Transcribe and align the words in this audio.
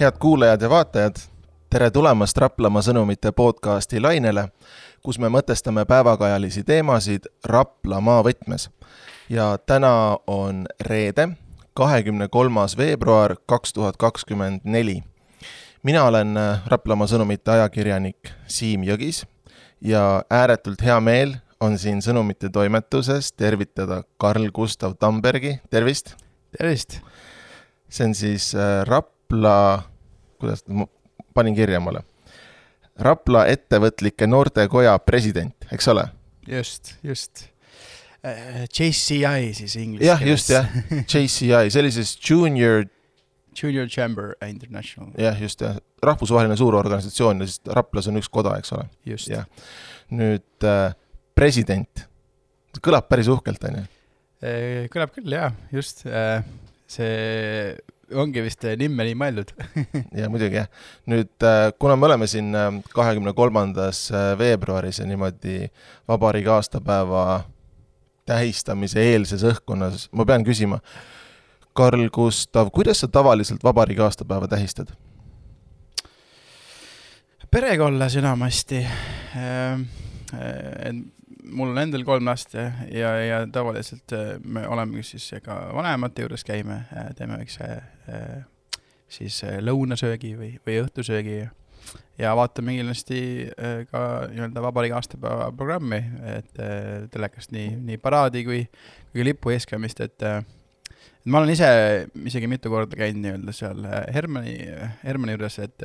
head 0.00 0.12
kuulajad 0.18 0.62
ja 0.62 0.70
vaatajad, 0.70 1.16
tere 1.70 1.90
tulemast 1.90 2.38
Raplamaa 2.38 2.80
sõnumite 2.82 3.34
podcasti 3.36 4.00
lainele, 4.00 4.46
kus 5.04 5.18
me 5.20 5.28
mõtestame 5.28 5.84
päevakajalisi 5.84 6.62
teemasid 6.64 7.28
Raplamaa 7.44 8.22
võtmes. 8.24 8.70
ja 9.28 9.58
täna 9.58 10.16
on 10.26 10.66
reede, 10.80 11.28
kahekümne 11.74 12.28
kolmas 12.28 12.76
veebruar 12.76 13.36
kaks 13.46 13.72
tuhat 13.72 13.96
kakskümmend 13.96 14.60
neli. 14.64 15.02
mina 15.82 16.04
olen 16.04 16.34
Raplamaa 16.66 17.06
sõnumite 17.06 17.50
ajakirjanik 17.50 18.32
Siim 18.46 18.82
Jõgis 18.82 19.26
ja 19.80 20.22
ääretult 20.30 20.82
hea 20.82 21.00
meel 21.00 21.36
on 21.60 21.78
siin 21.78 22.02
Sõnumite 22.02 22.48
toimetuses 22.48 23.32
tervitada 23.32 24.02
Karl 24.16 24.50
Gustav 24.50 24.94
Tambergi, 24.94 25.60
tervist! 25.70 26.16
tervist! 26.58 27.00
see 27.90 28.06
on 28.06 28.14
siis 28.14 28.54
äh, 28.54 28.86
Rapla, 28.86 29.89
kuidas, 30.40 30.64
ma 30.68 30.86
panin 31.36 31.54
kirja 31.56 31.80
omale. 31.80 32.02
Rapla 33.00 33.46
Ettevõtlike 33.48 34.26
Noortekoja 34.28 34.98
president, 35.04 35.68
eks 35.72 35.88
ole? 35.92 36.08
just, 36.50 36.94
just. 37.02 37.46
Äh, 38.24 38.66
JCI 38.68 39.52
siis 39.56 39.76
inglise 39.80 40.04
jah, 40.04 40.22
just 40.26 40.50
jah, 40.52 40.66
JCI, 41.12 41.70
see 41.72 41.80
oli 41.80 41.92
siis 41.94 42.16
Junior 42.20 42.84
Junior 43.56 43.88
Chamber 43.88 44.34
International. 44.44 45.08
jah, 45.16 45.38
just 45.40 45.62
jah, 45.64 45.78
rahvusvaheline 46.04 46.56
suur 46.60 46.76
organisatsioon 46.76 47.40
ja 47.40 47.48
siis 47.48 47.62
Raplas 47.78 48.10
on 48.10 48.20
üks 48.20 48.28
koda, 48.28 48.58
eks 48.60 48.74
ole. 48.76 48.84
just. 49.08 49.32
nüüd 50.12 50.68
äh, 50.68 50.92
president, 51.38 52.04
kõlab 52.84 53.08
päris 53.08 53.30
uhkelt, 53.32 53.64
on 53.70 53.80
ju? 53.80 53.86
Äh, 54.44 54.84
kõlab 54.92 55.14
küll 55.16 55.32
jaa, 55.32 55.48
just, 55.72 56.04
see 56.90 57.16
ongi 58.14 58.42
vist 58.44 58.64
nimme 58.80 59.06
nii 59.08 59.16
mõeldud 59.18 59.52
ja 60.20 60.30
muidugi 60.32 60.60
jah. 60.60 60.68
nüüd, 61.10 61.46
kuna 61.78 61.96
me 61.96 62.08
oleme 62.10 62.28
siin 62.30 62.54
kahekümne 62.94 63.34
kolmandas 63.36 64.08
veebruaris 64.38 65.02
ja 65.02 65.06
niimoodi 65.08 65.62
vabariigi 66.08 66.52
aastapäeva 66.52 67.24
tähistamise 68.30 69.02
eelses 69.12 69.44
õhkkonnas, 69.46 70.08
ma 70.14 70.26
pean 70.28 70.44
küsima, 70.46 70.80
Karl 71.74 72.08
Gustav, 72.12 72.70
kuidas 72.74 73.02
sa 73.02 73.08
tavaliselt 73.08 73.64
vabariigi 73.64 74.04
aastapäeva 74.06 74.48
tähistad? 74.50 74.92
perega 77.50 77.88
olles 77.90 78.14
enamasti 78.14 78.78
äh, 78.78 79.80
mul 81.50 81.72
on 81.72 81.80
endal 81.82 82.04
kolm 82.06 82.28
last 82.28 82.54
ja, 82.54 82.70
ja, 82.90 83.12
ja 83.24 83.40
tavaliselt 83.52 84.14
me 84.44 84.66
olemegi 84.68 85.14
siis 85.14 85.30
ka 85.44 85.56
vanemate 85.76 86.24
juures 86.26 86.44
käime, 86.46 86.82
teeme 87.18 87.40
väikse 87.40 87.70
siis 89.10 89.40
lõunasöögi 89.64 90.36
või, 90.38 90.52
või 90.66 90.78
õhtusöögi 90.84 91.40
ja 92.20 92.34
vaatame 92.36 92.76
kindlasti 92.76 93.20
ka 93.90 94.04
nii-öelda 94.30 94.62
vabariigi 94.62 94.96
aastapäeva 94.98 95.50
programmi, 95.56 96.00
et 96.36 96.62
telekast 97.10 97.54
nii, 97.54 97.74
nii 97.88 98.00
paraadi 98.02 98.44
kui, 98.46 98.62
kui 99.12 99.26
lipu 99.26 99.54
eeskäimist, 99.54 100.02
et 100.04 100.26
ma 101.24 101.40
olen 101.40 101.52
ise 101.52 101.68
isegi 102.30 102.48
mitu 102.50 102.72
korda 102.72 102.96
käinud 102.96 103.20
nii-öelda 103.24 103.54
seal 103.56 103.84
Hermanni, 104.14 104.54
Hermanni 105.02 105.36
juures, 105.36 105.58
et, 105.66 105.84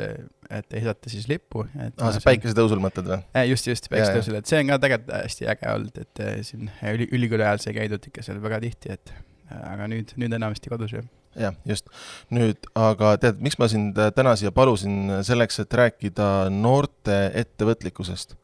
et 0.50 0.78
heidata 0.78 1.12
siis 1.12 1.28
lippu. 1.32 1.66
aa, 1.76 2.12
sa 2.16 2.24
päikesetõusul 2.24 2.82
mõtled 2.84 3.10
või? 3.12 3.20
just, 3.52 3.68
just, 3.68 3.90
päikesetõusul, 3.92 4.40
et 4.40 4.52
see 4.52 4.62
on 4.64 4.72
ka 4.72 4.80
tegelikult 4.86 5.16
hästi 5.18 5.50
äge 5.56 5.72
olnud, 5.74 6.02
et 6.06 6.26
siin 6.48 6.72
üli, 6.94 7.10
ülikooli 7.20 7.48
ajal 7.48 7.64
sai 7.66 7.76
käidud 7.80 8.10
ikka 8.12 8.24
seal 8.26 8.40
väga 8.44 8.62
tihti, 8.64 8.96
et 8.96 9.14
aga 9.52 9.90
nüüd, 9.92 10.16
nüüd 10.20 10.34
enamasti 10.38 10.72
kodus 10.72 10.96
jah. 10.96 11.06
jah, 11.40 11.60
just. 11.68 11.92
nüüd, 12.34 12.70
aga 12.80 13.16
tead, 13.22 13.44
miks 13.44 13.60
ma 13.62 13.70
sind 13.72 14.00
täna 14.18 14.36
siia 14.40 14.54
palusin, 14.56 15.20
selleks, 15.28 15.60
et 15.66 15.80
rääkida 15.82 16.30
noorte 16.54 17.20
ettevõtlikkusest. 17.44 18.38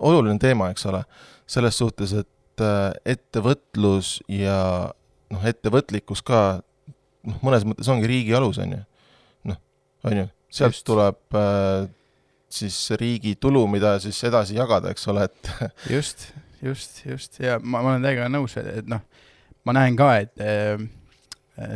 oluline 0.00 0.38
teema, 0.42 0.72
eks 0.72 0.88
ole, 0.90 1.04
selles 1.48 1.78
suhtes, 1.78 2.16
et 2.24 2.64
ettevõtlus 3.06 4.18
ja 4.32 4.90
noh, 5.34 5.44
ettevõtlikkus 5.50 6.22
ka 6.26 6.40
noh, 7.28 7.38
mõnes 7.44 7.66
mõttes 7.68 7.90
ongi 7.92 8.10
riigi 8.10 8.34
alus, 8.36 8.60
on 8.62 8.76
ju. 8.76 8.82
noh, 9.52 9.60
on 10.08 10.22
ju, 10.22 10.26
sealt 10.60 10.76
Just. 10.76 10.86
tuleb 10.88 11.38
äh, 11.38 11.88
siis 12.52 12.78
riigi 13.00 13.36
tulu, 13.40 13.66
mida 13.70 13.96
siis 14.02 14.20
edasi 14.28 14.58
jagada, 14.58 14.92
eks 14.94 15.08
ole, 15.12 15.28
et 15.28 15.52
just, 15.96 16.30
just, 16.64 17.02
just 17.06 17.40
ja 17.42 17.58
ma, 17.62 17.82
ma 17.82 17.94
olen 17.94 18.06
täiega 18.06 18.30
nõus, 18.32 18.56
et 18.60 18.88
noh, 18.88 19.04
ma 19.68 19.76
näen 19.76 19.98
ka, 19.98 20.14
et 20.24 20.44
äh, 20.44 20.80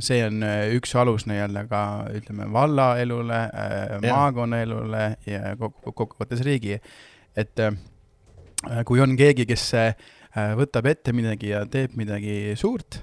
see 0.05 0.23
on 0.25 0.45
üks 0.77 0.95
alus 0.99 1.27
nii-öelda 1.27 1.65
ka 1.71 1.83
ütleme 2.15 2.47
valla 2.55 2.93
elule 3.03 3.41
äh,, 3.51 3.97
maakonna 4.05 4.63
elule 4.63 5.09
ja 5.27 5.57
kokkuvõttes 5.59 6.45
riigi, 6.47 6.79
et 7.37 7.63
äh, 7.63 7.75
kui 8.87 9.03
on 9.03 9.17
keegi, 9.19 9.47
kes 9.49 9.67
äh, 9.75 10.11
võtab 10.33 10.87
ette 10.89 11.13
midagi 11.13 11.51
ja 11.51 11.65
teeb 11.69 11.97
midagi 12.01 12.55
suurt, 12.57 13.03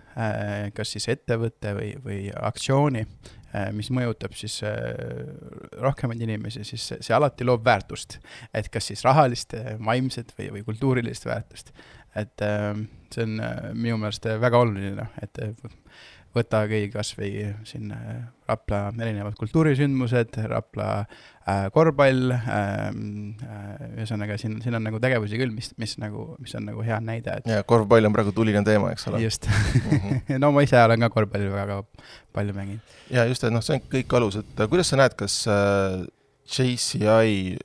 kas 0.74 0.96
siis 0.96 1.06
ettevõte 1.14 1.76
või, 1.78 1.92
või 2.02 2.22
aktsiooni, 2.34 3.04
mis 3.74 3.90
mõjutab 3.94 4.34
siis 4.38 4.60
rohkemaid 5.82 6.22
inimesi, 6.26 6.66
siis 6.66 6.88
see 6.98 7.16
alati 7.16 7.46
loob 7.46 7.66
väärtust. 7.66 8.20
et 8.54 8.70
kas 8.70 8.90
siis 8.90 9.06
rahalist, 9.06 9.54
vaimset 9.86 10.34
või, 10.38 10.50
või 10.58 10.66
kultuurilist 10.66 11.26
väärtust. 11.30 11.72
et 12.16 12.46
see 13.14 13.26
on 13.26 13.38
minu 13.78 13.98
meelest 14.02 14.26
väga 14.42 14.58
oluline, 14.66 15.10
et 15.22 15.38
võta 16.36 16.62
keegi 16.70 16.92
kas 16.94 17.12
või 17.18 17.32
siin 17.68 17.94
Rapla 18.50 18.90
erinevad 18.98 19.36
kultuurisündmused, 19.38 20.38
Rapla 20.50 20.88
äh, 21.02 21.68
korvpall 21.74 22.34
ähm, 22.34 23.36
äh,, 23.46 23.84
ühesõnaga 24.00 24.38
siin, 24.42 24.58
siin 24.64 24.78
on 24.78 24.86
nagu 24.86 25.02
tegevusi 25.02 25.40
küll, 25.42 25.54
mis, 25.54 25.72
mis 25.82 25.96
nagu, 26.02 26.32
mis 26.42 26.56
on 26.58 26.66
nagu 26.70 26.86
hea 26.86 27.00
näide, 27.04 27.40
et 27.42 27.50
ja 27.50 27.66
korvpall 27.68 28.10
on 28.10 28.16
praegu 28.16 28.34
tuline 28.36 28.64
teema, 28.66 28.94
eks 28.96 29.10
ole. 29.12 29.22
just 29.26 29.50
mm. 29.50 29.98
-hmm. 29.98 30.40
no 30.44 30.52
ma 30.56 30.66
ise 30.66 30.82
olen 30.82 31.06
ka 31.06 31.12
korvpalli 31.14 31.52
väga 31.54 31.82
palju 32.34 32.58
mänginud. 32.58 32.98
ja 33.10 33.26
just, 33.30 33.44
et 33.44 33.54
noh, 33.54 33.66
see 33.66 33.78
on 33.78 33.86
kõik 33.98 34.18
alus, 34.18 34.42
et 34.42 34.66
kuidas 34.70 34.90
sa 34.90 35.02
näed, 35.02 35.18
kas 35.18 35.42
äh, 35.48 36.06
JCI 36.50 37.60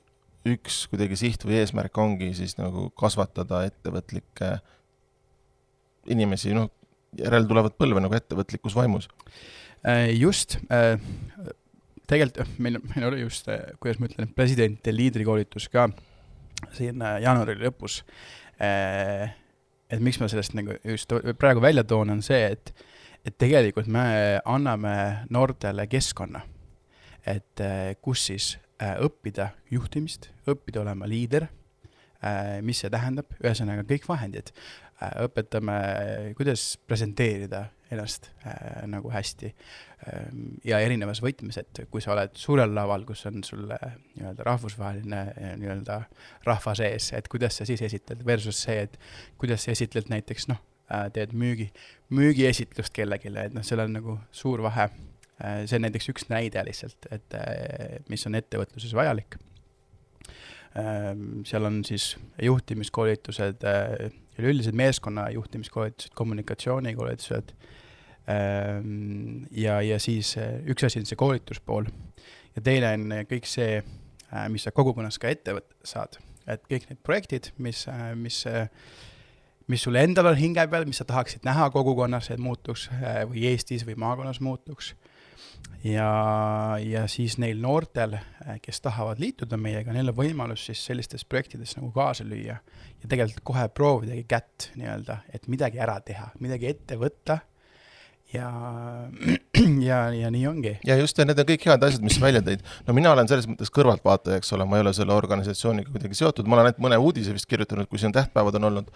üks 0.45 0.85
kuidagi 0.91 1.17
siht 1.17 1.45
või 1.45 1.57
eesmärk 1.63 1.97
ongi 1.97 2.33
siis 2.37 2.57
nagu 2.59 2.89
kasvatada 2.97 3.63
ettevõtlikke 3.65 4.59
inimesi, 6.13 6.53
noh, 6.53 6.69
järeltulevat 7.19 7.77
põlve 7.79 8.03
nagu 8.03 8.17
ettevõtlikkusvaimus? 8.17 9.09
just, 10.17 10.57
tegelikult 12.09 12.59
meil, 12.61 12.79
meil 12.89 13.07
oli 13.09 13.21
just, 13.21 13.49
kuidas 13.81 13.99
ma 14.01 14.09
ütlen, 14.09 14.31
presidentide 14.33 14.95
liidrikoolitus 14.95 15.67
ka 15.73 15.87
siin 16.73 17.03
jaanuari 17.21 17.57
lõpus. 17.61 18.01
et 18.59 20.01
miks 20.01 20.19
ma 20.19 20.29
sellest 20.31 20.55
nagu 20.57 20.77
just 20.83 21.13
praegu 21.39 21.61
välja 21.61 21.85
toon, 21.85 22.15
on 22.15 22.23
see, 22.25 22.41
et, 22.55 22.73
et 23.25 23.37
tegelikult 23.37 23.89
me 23.91 24.05
anname 24.41 24.95
noortele 25.29 25.87
keskkonna, 25.91 26.41
et 27.25 27.65
kus 28.01 28.25
siis 28.31 28.55
õppida 28.79 29.51
juhtimist, 29.71 30.29
õppida 30.49 30.81
olema 30.81 31.07
liider, 31.09 31.47
mis 32.65 32.79
see 32.81 32.89
tähendab, 32.89 33.29
ühesõnaga 33.43 33.85
kõik 33.87 34.07
vahendid 34.09 34.49
õpetame, 35.03 35.79
kuidas 36.37 36.77
presenteerida 36.87 37.65
ennast 37.91 38.29
äh, 38.47 38.85
nagu 38.89 39.11
hästi 39.13 39.49
ähm, 40.07 40.45
ja 40.65 40.79
erinevas 40.81 41.21
võtmes, 41.23 41.59
et 41.61 41.83
kui 41.91 42.01
sa 42.01 42.13
oled 42.15 42.33
suurel 42.39 42.71
laval, 42.73 43.05
kus 43.07 43.25
on 43.29 43.43
sul 43.45 43.67
nii-öelda 43.67 44.45
rahvusvaheline 44.47 45.21
nii-öelda 45.59 45.99
rahva 46.47 46.75
sees, 46.79 47.11
et 47.17 47.27
kuidas 47.31 47.59
sa 47.59 47.67
siis 47.67 47.83
esitled 47.85 48.23
versus 48.25 48.63
see, 48.65 48.85
et 48.87 48.97
kuidas 49.41 49.67
sa 49.67 49.75
esitled 49.75 50.09
näiteks 50.11 50.49
noh, 50.51 50.63
teed 51.13 51.33
müügi, 51.37 51.69
müügiesitlust 52.15 52.93
kellelegi, 52.95 53.33
et 53.35 53.55
noh, 53.55 53.65
seal 53.65 53.83
on 53.85 53.95
nagu 53.99 54.19
suur 54.31 54.63
vahe. 54.65 54.89
see 55.65 55.75
on 55.75 55.83
näiteks 55.83 56.09
üks 56.13 56.29
näide 56.29 56.61
lihtsalt, 56.63 57.09
et 57.11 57.33
mis 58.09 58.25
on 58.29 58.37
ettevõtluses 58.39 58.93
vajalik. 58.95 59.35
seal 61.43 61.65
on 61.65 61.81
siis 61.83 62.15
juhtimiskoolitused 62.41 63.65
üleüldised 64.39 64.75
meeskonna 64.75 65.29
juhtimiskoolitused, 65.33 66.13
kommunikatsioonikoolitused 66.15 67.53
ähm, 68.29 69.45
ja, 69.51 69.81
ja 69.81 69.99
siis 69.99 70.35
äh, 70.37 70.59
üks 70.69 70.87
asi 70.87 71.01
on 71.01 71.09
see 71.09 71.19
koolituspool. 71.19 71.89
Ja 72.55 72.63
teine 72.63 72.93
on 72.95 73.17
kõik 73.29 73.47
see, 73.49 73.81
äh, 73.81 74.47
mis 74.51 74.67
sa 74.67 74.73
kogukonnas 74.75 75.19
ka 75.21 75.31
ette 75.31 75.57
saad, 75.83 76.19
et 76.47 76.63
kõik 76.71 76.89
need 76.91 77.01
projektid, 77.03 77.51
mis, 77.57 77.85
äh, 77.91 78.11
mis 78.19 78.43
mis 79.65 79.81
sul 79.81 79.97
endal 79.97 80.29
on 80.29 80.37
hinge 80.37 80.61
peal, 80.69 80.85
mis 80.85 80.99
sa 81.01 81.07
tahaksid 81.09 81.45
näha 81.47 81.71
kogukonnas, 81.73 82.27
et 82.29 82.41
muutuks 82.41 82.83
või 83.31 83.47
Eestis 83.49 83.81
või 83.87 83.95
maakonnas 83.97 84.37
muutuks 84.45 84.91
ja, 85.85 86.09
ja 86.81 87.05
siis 87.11 87.37
neil 87.41 87.59
noortel, 87.61 88.17
kes 88.61 88.81
tahavad 88.85 89.19
liituda 89.21 89.57
meiega, 89.61 89.93
neil 89.93 90.11
on 90.11 90.17
võimalus 90.17 90.65
siis 90.69 90.83
sellistes 90.85 91.25
projektides 91.25 91.75
nagu 91.79 91.91
kaasa 91.95 92.25
lüüa 92.27 92.57
ja 92.57 93.09
tegelikult 93.09 93.43
kohe 93.45 93.67
proovidagi 93.73 94.25
kätt 94.29 94.71
nii-öelda, 94.79 95.21
et 95.33 95.49
midagi 95.51 95.81
ära 95.81 95.99
teha, 96.05 96.31
midagi 96.39 96.71
ette 96.73 96.97
võtta 97.01 97.39
ja, 98.33 98.49
ja, 99.89 99.99
ja 100.13 100.31
nii 100.33 100.47
ongi. 100.47 100.73
ja 100.87 100.97
just, 100.99 101.17
ja 101.17 101.27
need 101.27 101.39
on 101.41 101.49
kõik 101.49 101.67
head 101.69 101.85
asjad, 101.87 102.05
mis 102.05 102.17
sa 102.17 102.25
välja 102.25 102.41
tõid. 102.45 102.65
no 102.87 102.95
mina 102.97 103.13
olen 103.13 103.29
selles 103.29 103.47
mõttes 103.49 103.71
kõrvaltvaataja, 103.73 104.41
eks 104.41 104.53
ole, 104.57 104.67
ma 104.69 104.79
ei 104.79 104.85
ole 104.85 104.95
selle 104.97 105.13
organisatsiooniga 105.15 105.93
kuidagi 105.93 106.17
seotud, 106.17 106.49
ma 106.49 106.57
olen 106.57 106.71
ainult 106.71 106.81
mõne 106.87 106.99
uudise 107.01 107.35
vist 107.35 107.49
kirjutanud, 107.51 107.89
kui 107.91 108.01
siin 108.01 108.15
tähtpäevad 108.15 108.57
on 108.59 108.69
olnud, 108.71 108.89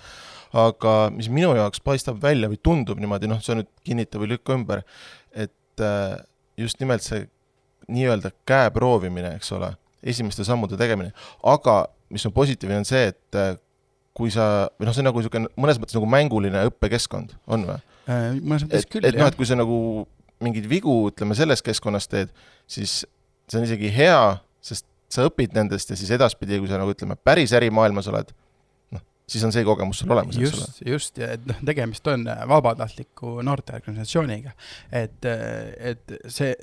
aga 0.66 0.96
mis 1.16 1.30
minu 1.34 1.54
jaoks 1.58 1.84
paistab 1.86 2.22
välja 2.24 2.50
või 2.52 2.60
tundub 2.64 3.02
niimoodi, 3.02 3.30
noh, 3.30 3.42
see 3.46 3.60
nüüd 3.60 3.70
kinnita 3.86 4.22
või 4.22 4.34
lükka 4.34 4.58
ümber, 4.58 4.84
et 5.38 5.86
äh, 5.86 6.18
just 6.60 6.80
nimelt 6.82 7.06
see 7.06 7.26
nii-öelda 7.90 8.32
käe 8.48 8.70
proovimine, 8.76 9.34
eks 9.40 9.52
ole, 9.56 9.72
esimeste 10.04 10.46
sammude 10.48 10.78
tegemine, 10.80 11.14
aga 11.48 11.82
mis 12.14 12.26
on 12.28 12.34
positiivne, 12.36 12.82
on 12.82 12.88
see, 12.88 13.10
et 13.12 13.40
äh, 13.40 13.56
kui 14.18 14.32
sa, 14.34 14.68
või 14.80 14.90
noh, 14.90 14.96
see 14.96 15.04
on 15.04 15.10
nagu 15.10 15.22
niisugune 15.22 15.52
mõnes 15.60 15.80
mõttes 15.82 15.98
nagu 15.98 16.10
mänguline 16.10 16.66
õppekeskkond, 16.70 17.36
on 17.52 17.66
või? 17.70 17.80
Äh, 18.10 18.28
mõnes 18.42 18.66
mõttes 18.66 18.88
küll, 18.90 19.06
jah. 19.06 19.14
et 19.14 19.22
noh, 19.22 19.30
et 19.32 19.38
kui 19.40 19.48
sa 19.48 19.58
nagu 19.58 19.80
mingeid 20.44 20.70
vigu, 20.72 20.96
ütleme, 21.12 21.36
selles 21.38 21.64
keskkonnas 21.66 22.08
teed, 22.12 22.32
siis 22.70 23.02
see 23.50 23.60
on 23.60 23.68
isegi 23.68 23.92
hea, 23.94 24.20
sest 24.64 24.88
sa 25.12 25.26
õpid 25.28 25.56
nendest 25.58 25.90
ja 25.92 25.98
siis 26.00 26.12
edaspidi, 26.16 26.60
kui 26.62 26.70
sa 26.70 26.80
nagu 26.80 26.94
ütleme, 26.94 27.18
päris 27.26 27.54
ärimaailmas 27.58 28.10
oled, 28.12 28.32
siis 29.30 29.44
on 29.48 29.54
see 29.56 29.66
kogemus 29.68 30.02
sul 30.02 30.14
olemas, 30.14 30.38
eks 30.38 30.56
ole. 30.58 30.94
just, 30.94 31.20
et 31.24 31.44
noh, 31.50 31.60
tegemist 31.66 32.08
on 32.12 32.28
vabatahtliku 32.50 33.40
noorteorganisatsiooniga. 33.46 34.56
et, 34.92 35.30
et 35.92 36.16
see, 36.28 36.56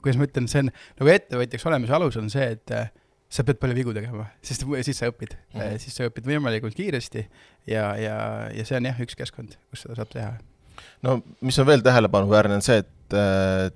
kuidas 0.00 0.20
ma 0.20 0.28
ütlen, 0.28 0.48
see 0.50 0.64
on 0.64 0.72
nagu 0.72 1.12
ettevõtjaks 1.14 1.68
olemise 1.70 1.96
alus 1.96 2.18
on 2.20 2.32
see, 2.32 2.50
et 2.56 2.74
sa 3.30 3.44
pead 3.46 3.60
palju 3.62 3.76
vigu 3.78 3.94
tegema, 3.94 4.26
sest 4.42 4.64
siis 4.66 4.98
sa 4.98 5.10
õpid 5.10 5.36
mm, 5.36 5.60
-hmm. 5.60 5.82
siis 5.82 5.96
sa 5.96 6.08
õpid 6.08 6.26
võimalikult 6.26 6.74
kiiresti 6.74 7.22
ja, 7.70 7.92
ja, 7.96 8.16
ja 8.50 8.64
see 8.66 8.80
on 8.80 8.88
jah, 8.90 8.98
üks 9.04 9.18
keskkond, 9.18 9.54
kus 9.70 9.86
seda 9.86 10.00
saab 10.00 10.10
teha. 10.10 10.32
no 11.06 11.20
mis 11.40 11.58
on 11.62 11.68
veel 11.68 11.84
tähelepanuväärne, 11.86 12.58
on 12.58 12.66
see, 12.66 12.82
et 12.82 13.14
äh, 13.14 13.70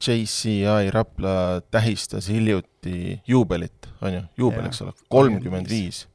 JCI 0.00 0.90
Rapla 0.92 1.60
tähistas 1.70 2.28
hiljuti 2.28 3.20
juubelit, 3.28 3.88
on 4.00 4.14
ju, 4.14 4.22
juubel, 4.44 4.68
eks 4.68 4.84
ole, 4.84 4.94
kolmkümmend 5.08 5.68
viis. 5.68 6.06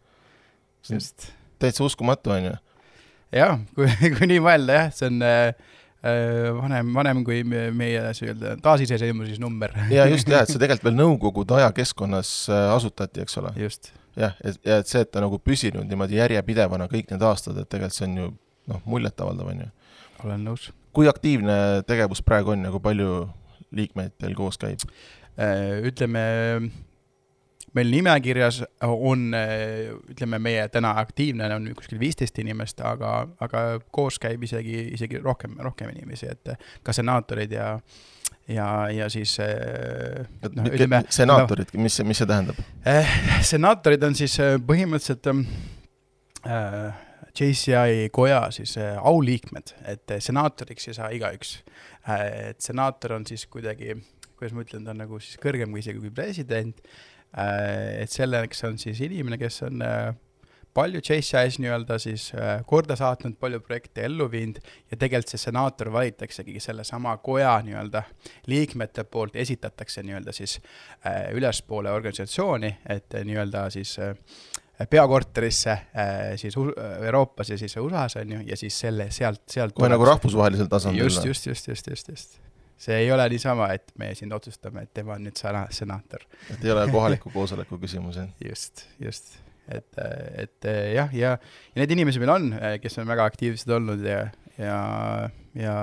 Täitsa 1.59 1.85
uskumatu, 1.87 2.35
on 2.35 2.51
ju. 2.51 2.57
jah, 3.35 3.57
kui, 3.77 3.89
kui 4.17 4.29
nii 4.33 4.43
mõelda 4.43 4.81
jah, 4.81 4.93
see 4.95 5.09
on 5.11 5.25
äh, 5.25 5.73
Äh, 6.05 6.51
vanem, 6.53 6.91
vanem 6.93 7.21
kui 7.25 7.39
meie 7.47 7.71
nii-öelda 7.73 8.51
taasiseseisvumise 8.61 9.39
number. 9.41 9.71
ja 9.89 10.03
just, 10.05 10.27
jah, 10.29 10.43
et 10.43 10.51
see 10.51 10.59
tegelikult 10.61 10.85
veel 10.85 10.97
Nõukogude 10.99 11.55
ajakeskkonnas 11.57 12.33
äh, 12.53 12.65
asutati, 12.75 13.23
eks 13.23 13.39
ole. 13.41 13.53
jah, 13.57 14.35
et, 14.43 14.59
ja 14.67 14.77
et 14.83 14.91
see, 14.91 15.01
et 15.01 15.09
ta 15.09 15.23
nagu 15.23 15.39
püsinud 15.41 15.87
niimoodi 15.89 16.19
järjepidevana 16.19 16.85
kõik 16.91 17.09
need 17.09 17.25
aastad, 17.25 17.57
et 17.57 17.71
tegelikult 17.71 17.97
see 17.97 18.05
on 18.05 18.19
ju 18.19 18.27
noh, 18.69 18.83
muljetavaldav, 18.85 19.49
on 19.49 19.63
ju. 19.65 19.71
olen 20.27 20.45
nõus. 20.51 20.69
kui 20.93 21.09
aktiivne 21.09 21.57
tegevus 21.89 22.21
praegu 22.27 22.53
on 22.53 22.67
ja 22.67 22.73
kui 22.75 22.85
palju 22.85 23.17
liikmeid 23.73 24.13
teil 24.21 24.37
koos 24.37 24.61
käib? 24.61 24.85
Äh, 25.41 25.81
ütleme 25.89 26.21
meil 27.75 27.91
nimekirjas 27.91 28.61
on, 28.87 29.29
ütleme, 30.11 30.39
meie 30.39 30.65
täna 30.71 30.93
aktiivne 31.01 31.49
on 31.55 31.69
kuskil 31.75 31.99
viisteist 31.99 32.39
inimest, 32.39 32.81
aga, 32.85 33.17
aga 33.43 33.63
koos 33.91 34.19
käib 34.21 34.43
isegi, 34.47 34.89
isegi 34.95 35.19
rohkem, 35.23 35.57
rohkem 35.63 35.91
inimesi, 35.91 36.31
et 36.31 36.55
ka 36.83 36.95
senaatorid 36.95 37.55
ja 37.55 37.73
ja, 38.47 38.67
ja 38.93 39.09
siis 39.09 39.37
noh, 39.39 40.67
ütleme 40.69 41.01
senaatorid 41.09 41.73
no,, 41.73 41.81
mis, 41.85 41.97
mis 42.05 42.21
see 42.21 42.29
tähendab 42.29 42.59
eh,? 42.85 43.15
senaatorid 43.45 44.05
on 44.05 44.17
siis 44.17 44.37
eh, 44.43 44.55
põhimõtteliselt 44.61 45.31
äh, 46.45 47.01
JCI 47.35 48.09
koja 48.15 48.45
siis 48.55 48.77
äh, 48.77 48.95
auliikmed, 49.01 49.73
et 49.91 50.15
senaatoriks 50.19 50.87
ei 50.91 50.97
saa 50.97 51.09
igaüks 51.15 51.57
äh,. 52.07 52.51
et 52.51 52.61
senaator 52.61 53.17
on 53.17 53.25
siis 53.27 53.47
kuidagi, 53.51 53.97
kuidas 54.37 54.55
ma 54.55 54.65
ütlen, 54.65 54.85
ta 54.85 54.93
on 54.93 55.03
nagu 55.03 55.19
siis 55.19 55.41
kõrgem 55.41 55.73
kui 55.73 55.83
isegi 55.83 56.01
kui 56.03 56.13
president 56.13 56.79
et 57.35 58.11
selleks 58.11 58.63
on 58.67 58.77
siis 58.79 59.01
inimene, 59.03 59.37
kes 59.39 59.61
on 59.67 59.83
äh, 59.83 60.13
palju 60.75 61.01
JCI-s 61.03 61.59
nii-öelda 61.63 61.97
siis 61.99 62.29
äh, 62.35 62.61
korda 62.67 62.95
saatnud, 62.99 63.37
palju 63.39 63.61
projekte 63.63 64.05
ellu 64.07 64.27
viinud 64.31 64.61
ja 64.91 64.97
tegelikult 64.97 65.33
see 65.33 65.43
senaator 65.43 65.91
valitaksegi 65.95 66.59
sellesama 66.63 67.17
koja 67.23 67.57
nii-öelda 67.65 68.03
liikmete 68.51 69.03
poolt, 69.03 69.35
esitatakse 69.35 70.03
nii-öelda 70.03 70.35
siis 70.35 70.59
ülespoole 71.35 71.91
organisatsiooni, 71.91 72.71
et 72.89 73.19
nii-öelda 73.27 73.67
siis 73.73 73.97
peakorterisse 74.89 75.77
siis 76.35 76.55
Euroopas 76.57 77.53
ja 77.53 77.57
siis 77.57 77.77
USA-s 77.79 78.19
on 78.19 78.31
ju, 78.35 78.41
ja 78.47 78.57
siis 78.59 78.79
selle 78.79 79.07
sealt, 79.15 79.45
sealt 79.51 79.75
kohe 79.75 79.91
nagu 79.91 80.07
rahvusvahelisel 80.07 80.67
tasandil. 80.71 81.07
just, 81.07 81.23
just, 81.25 81.47
just, 81.47 81.67
just, 81.67 81.87
just, 81.87 82.09
just 82.09 82.44
see 82.77 82.97
ei 83.05 83.11
ole 83.11 83.27
niisama, 83.31 83.69
et 83.75 83.91
me 83.99 84.11
siin 84.17 84.33
otsustame, 84.35 84.85
et 84.85 84.93
tema 84.95 85.15
on 85.15 85.25
nüüd 85.25 85.39
sena-, 85.39 85.67
senaator. 85.73 86.25
et 86.51 86.63
ei 86.63 86.73
ole 86.73 86.87
kohaliku 86.91 87.31
koosoleku 87.33 87.79
küsimus, 87.81 88.19
jah? 88.19 88.31
just, 88.43 88.85
just. 89.01 89.37
et, 89.71 90.01
et 90.45 90.71
jah, 90.95 91.13
ja, 91.15 91.37
ja 91.37 91.81
need 91.81 91.95
inimesed 91.95 92.23
meil 92.23 92.35
on, 92.35 92.51
kes 92.83 92.99
on 93.01 93.07
väga 93.09 93.27
aktiivsed 93.31 93.71
olnud 93.77 94.03
ja, 94.05 94.25
ja, 94.59 94.77
ja 95.57 95.77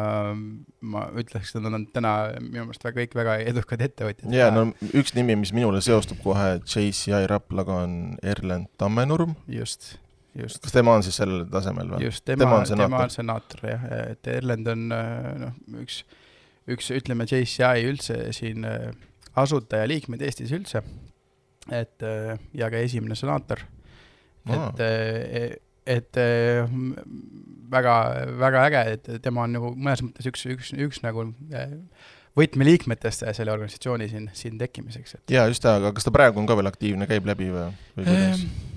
ma 0.95 1.07
ütleks, 1.19 1.55
et 1.57 1.65
nad 1.65 1.81
on 1.81 1.89
täna 1.95 2.15
minu 2.39 2.69
meelest 2.69 2.85
väga, 2.87 3.01
kõik 3.01 3.19
väga 3.19 3.41
edukad 3.49 3.83
ettevõtjad. 3.89 4.29
jaa, 4.37 4.53
no 4.55 4.69
üks 4.93 5.17
nimi, 5.19 5.39
mis 5.41 5.55
minule 5.57 5.83
seostub 5.85 6.21
kohe 6.25 6.55
JCI 6.61 7.25
Raplaga, 7.33 7.83
on 7.87 8.17
Erlen 8.23 8.69
Tammenurm. 8.79 9.37
just 9.49 9.97
just. 10.39 10.63
kas 10.65 10.73
tema 10.73 10.95
on 10.97 11.05
siis 11.05 11.17
sellel 11.21 11.47
tasemel 11.51 11.95
või? 11.95 12.07
just, 12.07 12.25
tema, 12.29 12.45
tema 12.45 12.61
on 12.61 12.69
senaator, 12.69 12.91
tema 12.91 13.07
on 13.07 13.17
senaator 13.17 13.65
jah, 13.69 13.89
et 14.13 14.35
Erlend 14.37 14.71
on 14.73 14.85
noh, 14.93 15.57
üks 15.83 16.03
üks, 16.71 16.91
ütleme, 16.95 17.27
JCI 17.29 17.87
üldse 17.89 18.19
siin 18.37 18.67
äh, 18.69 18.91
asutajaliikmeid 19.39 20.23
Eestis 20.23 20.53
üldse, 20.55 20.85
et 21.73 22.07
äh, 22.07 22.35
ja 22.57 22.71
ka 22.73 22.83
esimene 22.83 23.17
senaator 23.19 23.65
et, 24.47 24.83
äh, 24.83 25.53
et 25.87 26.19
väga, 27.73 27.95
väga 28.39 28.67
äge, 28.69 28.83
et 28.97 29.13
tema 29.25 29.47
on 29.47 29.57
nagu 29.57 29.73
mõnes 29.75 30.05
mõttes 30.05 30.29
üks, 30.31 30.45
üks, 30.51 30.75
üks 30.79 31.03
nagu 31.03 31.27
võtmeliikmetest 32.39 33.27
selle 33.37 33.53
organisatsiooni 33.53 34.09
siin, 34.09 34.29
siin 34.37 34.61
tekkimiseks, 34.61 35.19
et. 35.19 35.25
jaa, 35.35 35.49
just, 35.51 35.67
aga 35.69 35.91
kas 35.95 36.07
ta 36.07 36.15
praegu 36.15 36.41
on 36.41 36.47
ka 36.49 36.57
veel 36.59 36.71
aktiivne, 36.71 37.09
käib 37.11 37.27
läbi 37.29 37.51
või, 37.53 37.67
või 37.97 38.07
kuidas 38.07 38.45
ehm,? 38.45 38.72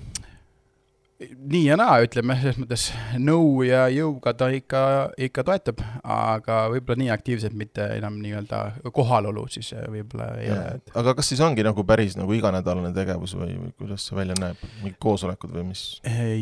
Nii 1.33 1.63
ja 1.65 1.77
naa, 1.79 1.97
ütleme 2.05 2.37
selles 2.39 2.57
mõttes 2.61 2.85
nõu 3.21 3.63
ja 3.65 3.85
jõuga 3.93 4.33
ta 4.37 4.49
ikka, 4.53 4.81
ikka 5.27 5.45
toetab, 5.47 5.81
aga 6.01 6.61
võib-olla 6.73 7.01
nii 7.01 7.11
aktiivselt 7.15 7.57
mitte 7.57 7.87
enam 7.97 8.17
nii-öelda 8.23 8.61
kohalolu 8.95 9.45
siis 9.53 9.73
äh, 9.75 9.85
võib-olla 9.91 10.31
ei 10.41 10.51
ole 10.53 10.65
et.... 10.77 10.95
aga 11.01 11.15
kas 11.17 11.31
siis 11.31 11.43
ongi 11.45 11.65
nagu 11.65 11.85
päris 11.87 12.17
nagu 12.19 12.35
iganädalane 12.37 12.93
tegevus 12.95 13.35
või, 13.39 13.57
kuidas 13.79 14.07
see 14.07 14.17
välja 14.17 14.37
näeb, 14.41 14.65
mingid 14.81 14.99
koosolekud 15.03 15.53
või 15.55 15.69
mis? 15.71 15.85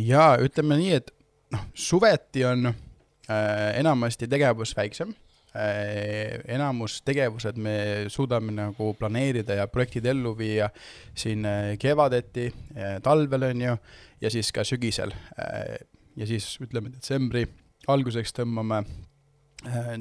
jaa, 0.08 0.38
ütleme 0.44 0.80
nii, 0.82 1.02
et 1.02 1.14
noh, 1.56 1.68
suveti 1.74 2.46
on 2.50 2.72
äh, 2.72 3.70
enamasti 3.80 4.30
tegevus 4.32 4.76
väiksem 4.78 5.14
enamus 5.54 7.02
tegevused 7.06 7.60
me 7.62 7.76
suudame 8.10 8.54
nagu 8.56 8.94
planeerida 8.98 9.60
ja 9.60 9.68
projektid 9.70 10.08
ellu 10.10 10.34
viia 10.38 10.70
siin 11.16 11.46
äh, 11.46 11.74
kevadeti 11.80 12.48
äh,, 12.50 12.98
talvel 13.04 13.50
on 13.52 13.62
ju 13.62 13.78
ja 14.22 14.32
siis 14.34 14.52
ka 14.52 14.64
sügisel. 14.66 15.14
Äh, 15.38 15.78
ja 16.16 16.28
siis 16.30 16.56
ütleme 16.62 16.94
detsembri 16.94 17.46
alguseks 17.88 18.34
tõmbame 18.38 18.82
äh, 18.82 19.03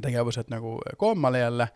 tegevused 0.03 0.51
nagu 0.53 0.77
koomale 0.99 1.43
jälle, 1.43 1.67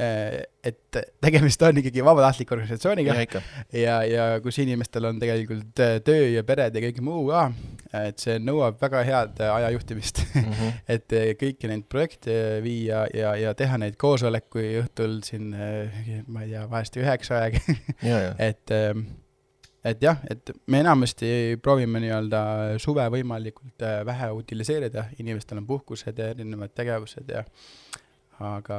äh, 0.00 0.40
et 0.64 0.98
tegemist 1.20 1.62
on 1.62 1.78
ikkagi 1.80 2.04
vabatahtliku 2.04 2.54
organisatsiooniga. 2.54 3.14
Ja, 3.14 3.42
ja, 3.72 3.96
ja 4.04 4.40
kus 4.44 4.58
inimestel 4.62 5.08
on 5.08 5.20
tegelikult 5.22 5.82
töö 6.04 6.28
ja 6.34 6.44
pered 6.44 6.76
ja 6.76 6.84
kõik 6.84 7.00
muu 7.04 7.24
ka, 7.30 7.46
et 8.02 8.20
see 8.22 8.38
nõuab 8.42 8.80
väga 8.82 9.04
head 9.08 9.40
ajajuhtimist. 9.46 10.22
Mm. 10.34 10.50
-hmm. 10.50 10.82
et 10.96 11.16
kõiki 11.40 11.70
neid 11.72 11.86
projekte 11.88 12.34
viia 12.64 13.06
ja, 13.14 13.34
ja 13.36 13.54
teha 13.54 13.80
neid 13.80 13.96
koosolekuid 14.00 14.82
õhtul 14.84 15.20
siin, 15.26 15.54
ma 16.26 16.44
ei 16.44 16.52
tea, 16.52 16.66
vahest 16.70 17.00
üheksa 17.00 17.40
aega 17.44 17.60
et 18.50 18.70
ähm, 18.74 19.06
et 19.84 20.02
jah, 20.02 20.20
et 20.30 20.52
me 20.66 20.82
enamasti 20.84 21.58
proovime 21.62 22.02
nii-öelda 22.04 22.42
suve 22.82 23.06
võimalikult 23.14 23.84
äh, 23.86 24.00
vähe 24.06 24.30
utiliseerida, 24.36 25.06
inimestel 25.18 25.60
on 25.62 25.66
puhkused 25.68 26.18
ja 26.18 26.30
erinevad 26.34 26.74
tegevused 26.76 27.32
ja 27.32 27.44
aga, 28.40 28.76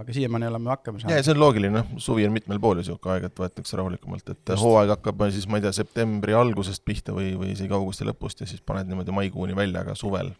aga 0.00 0.14
siiamaani 0.14 0.48
oleme 0.50 0.70
hakkama 0.70 1.00
saanud. 1.00 1.14
jaa, 1.14 1.26
see 1.26 1.34
on 1.34 1.40
loogiline, 1.42 1.74
noh, 1.74 2.02
suvi 2.02 2.26
on 2.26 2.34
mitmel 2.34 2.60
pool 2.62 2.78
ju 2.78 2.84
niisugune 2.84 3.14
aeg, 3.14 3.28
et 3.30 3.42
võetakse 3.42 3.78
rahulikumalt, 3.78 4.26
et 4.26 4.52
Just. 4.54 4.62
hooaeg 4.62 4.94
hakkab 4.96 5.24
siis, 5.34 5.46
ma 5.50 5.60
ei 5.60 5.66
tea, 5.66 5.72
septembri 5.76 6.36
algusest 6.38 6.84
pihta 6.86 7.14
või, 7.16 7.32
või 7.38 7.54
isegi 7.54 7.74
augusti 7.76 8.06
lõpust 8.08 8.44
ja 8.44 8.50
siis 8.50 8.62
paned 8.66 8.90
niimoodi 8.90 9.14
maikuuni 9.14 9.56
välja, 9.58 9.84
aga 9.84 9.96
suvel 9.98 10.32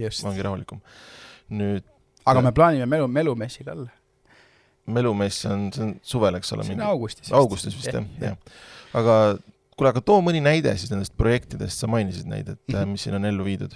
Just. 0.00 0.24
ongi 0.28 0.44
rahulikum. 0.44 0.80
nüüd 1.54 1.84
aga 2.24 2.44
me 2.44 2.52
plaanime 2.56 2.88
melu, 2.88 3.08
melumessil 3.08 3.68
olla. 3.72 3.90
melumess 4.86 5.44
on, 5.48 5.68
see 5.72 5.84
on 5.84 5.96
suvel, 6.02 6.40
eks 6.40 6.52
ole? 6.56 6.68
see 6.68 6.76
on 6.76 6.86
augustis. 6.88 7.32
augustis 7.32 7.76
vist 7.76 7.92
jah, 7.92 8.08
jah. 8.20 8.62
aga 8.96 9.18
kuule, 9.76 9.90
aga 9.94 10.02
too 10.04 10.20
mõni 10.24 10.42
näide 10.44 10.74
siis 10.78 10.92
nendest 10.92 11.14
projektidest, 11.18 11.82
sa 11.82 11.90
mainisid 11.90 12.28
neid, 12.30 12.48
et 12.48 12.60
mm 12.68 12.76
-hmm. 12.76 12.94
mis 12.94 13.06
siin 13.06 13.18
on 13.18 13.24
ellu 13.30 13.46
viidud? 13.46 13.74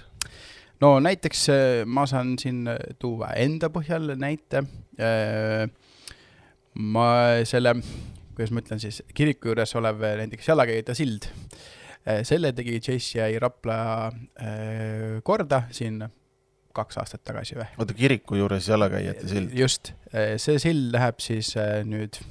no 0.81 0.99
näiteks 0.99 1.49
äh, 1.49 1.85
ma 1.85 2.05
saan 2.07 2.37
siin 2.39 2.63
tuua 2.99 3.33
enda 3.35 3.69
põhjal 3.69 4.15
näite. 4.15 4.63
ma 6.79 7.07
selle, 7.43 7.73
kuidas 8.35 8.51
ma 8.51 8.61
ütlen 8.63 8.79
siis, 8.79 9.01
kiriku 9.13 9.51
juures 9.51 9.75
olev 9.75 9.99
näiteks 10.21 10.47
jalakäijate 10.47 10.95
sild, 10.95 11.27
selle 12.23 12.51
tegi 12.53 12.79
JCI 12.79 13.39
Rapla 13.39 14.11
korda 15.23 15.63
siin 15.71 16.03
kaks 16.75 16.99
aastat 17.01 17.23
tagasi 17.27 17.57
või? 17.59 17.67
oota, 17.77 17.95
kiriku 17.97 18.39
juures 18.39 18.67
jalakäijate 18.67 19.27
sild? 19.27 19.55
just, 19.57 19.91
see 20.37 20.59
sild 20.61 20.93
läheb 20.95 21.19
siis 21.23 21.53
nüüd 21.89 22.21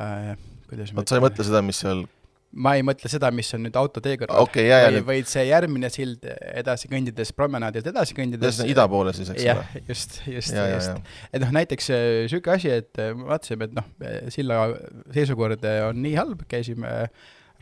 äh,, 0.00 0.34
kuidas 0.68 0.94
oota, 0.94 1.08
sa 1.10 1.20
ei 1.20 1.26
mõtle 1.26 1.46
seda, 1.46 1.62
mis 1.62 1.82
seal 1.84 2.04
ma 2.54 2.74
ei 2.78 2.84
mõtle 2.86 3.10
seda, 3.10 3.30
mis 3.34 3.50
on 3.56 3.64
nüüd 3.66 3.76
autotee 3.78 4.16
kõrval 4.20 4.44
okay,, 4.44 4.68
vaid, 4.70 5.00
vaid 5.08 5.30
see 5.30 5.44
järgmine 5.48 5.90
sild 5.92 6.26
edasi 6.54 6.90
kõndides, 6.90 7.32
promenaadilt 7.36 7.88
edasi 7.90 8.16
kõndides. 8.16 8.60
ida 8.70 8.86
poole 8.90 9.14
siis, 9.16 9.30
eks 9.34 9.46
ole? 9.50 9.84
just, 9.88 10.20
just, 10.30 10.54
just. 10.54 11.14
et 11.32 11.42
noh, 11.42 11.54
näiteks 11.58 11.90
niisugune 11.94 12.58
asi, 12.58 12.72
et 12.82 13.02
vaatasime, 13.24 13.70
et 13.70 13.78
noh, 13.78 13.88
silla 14.34 14.66
seisukord 15.14 15.66
on 15.88 16.02
nii 16.04 16.18
halb, 16.20 16.46
käisime 16.50 16.94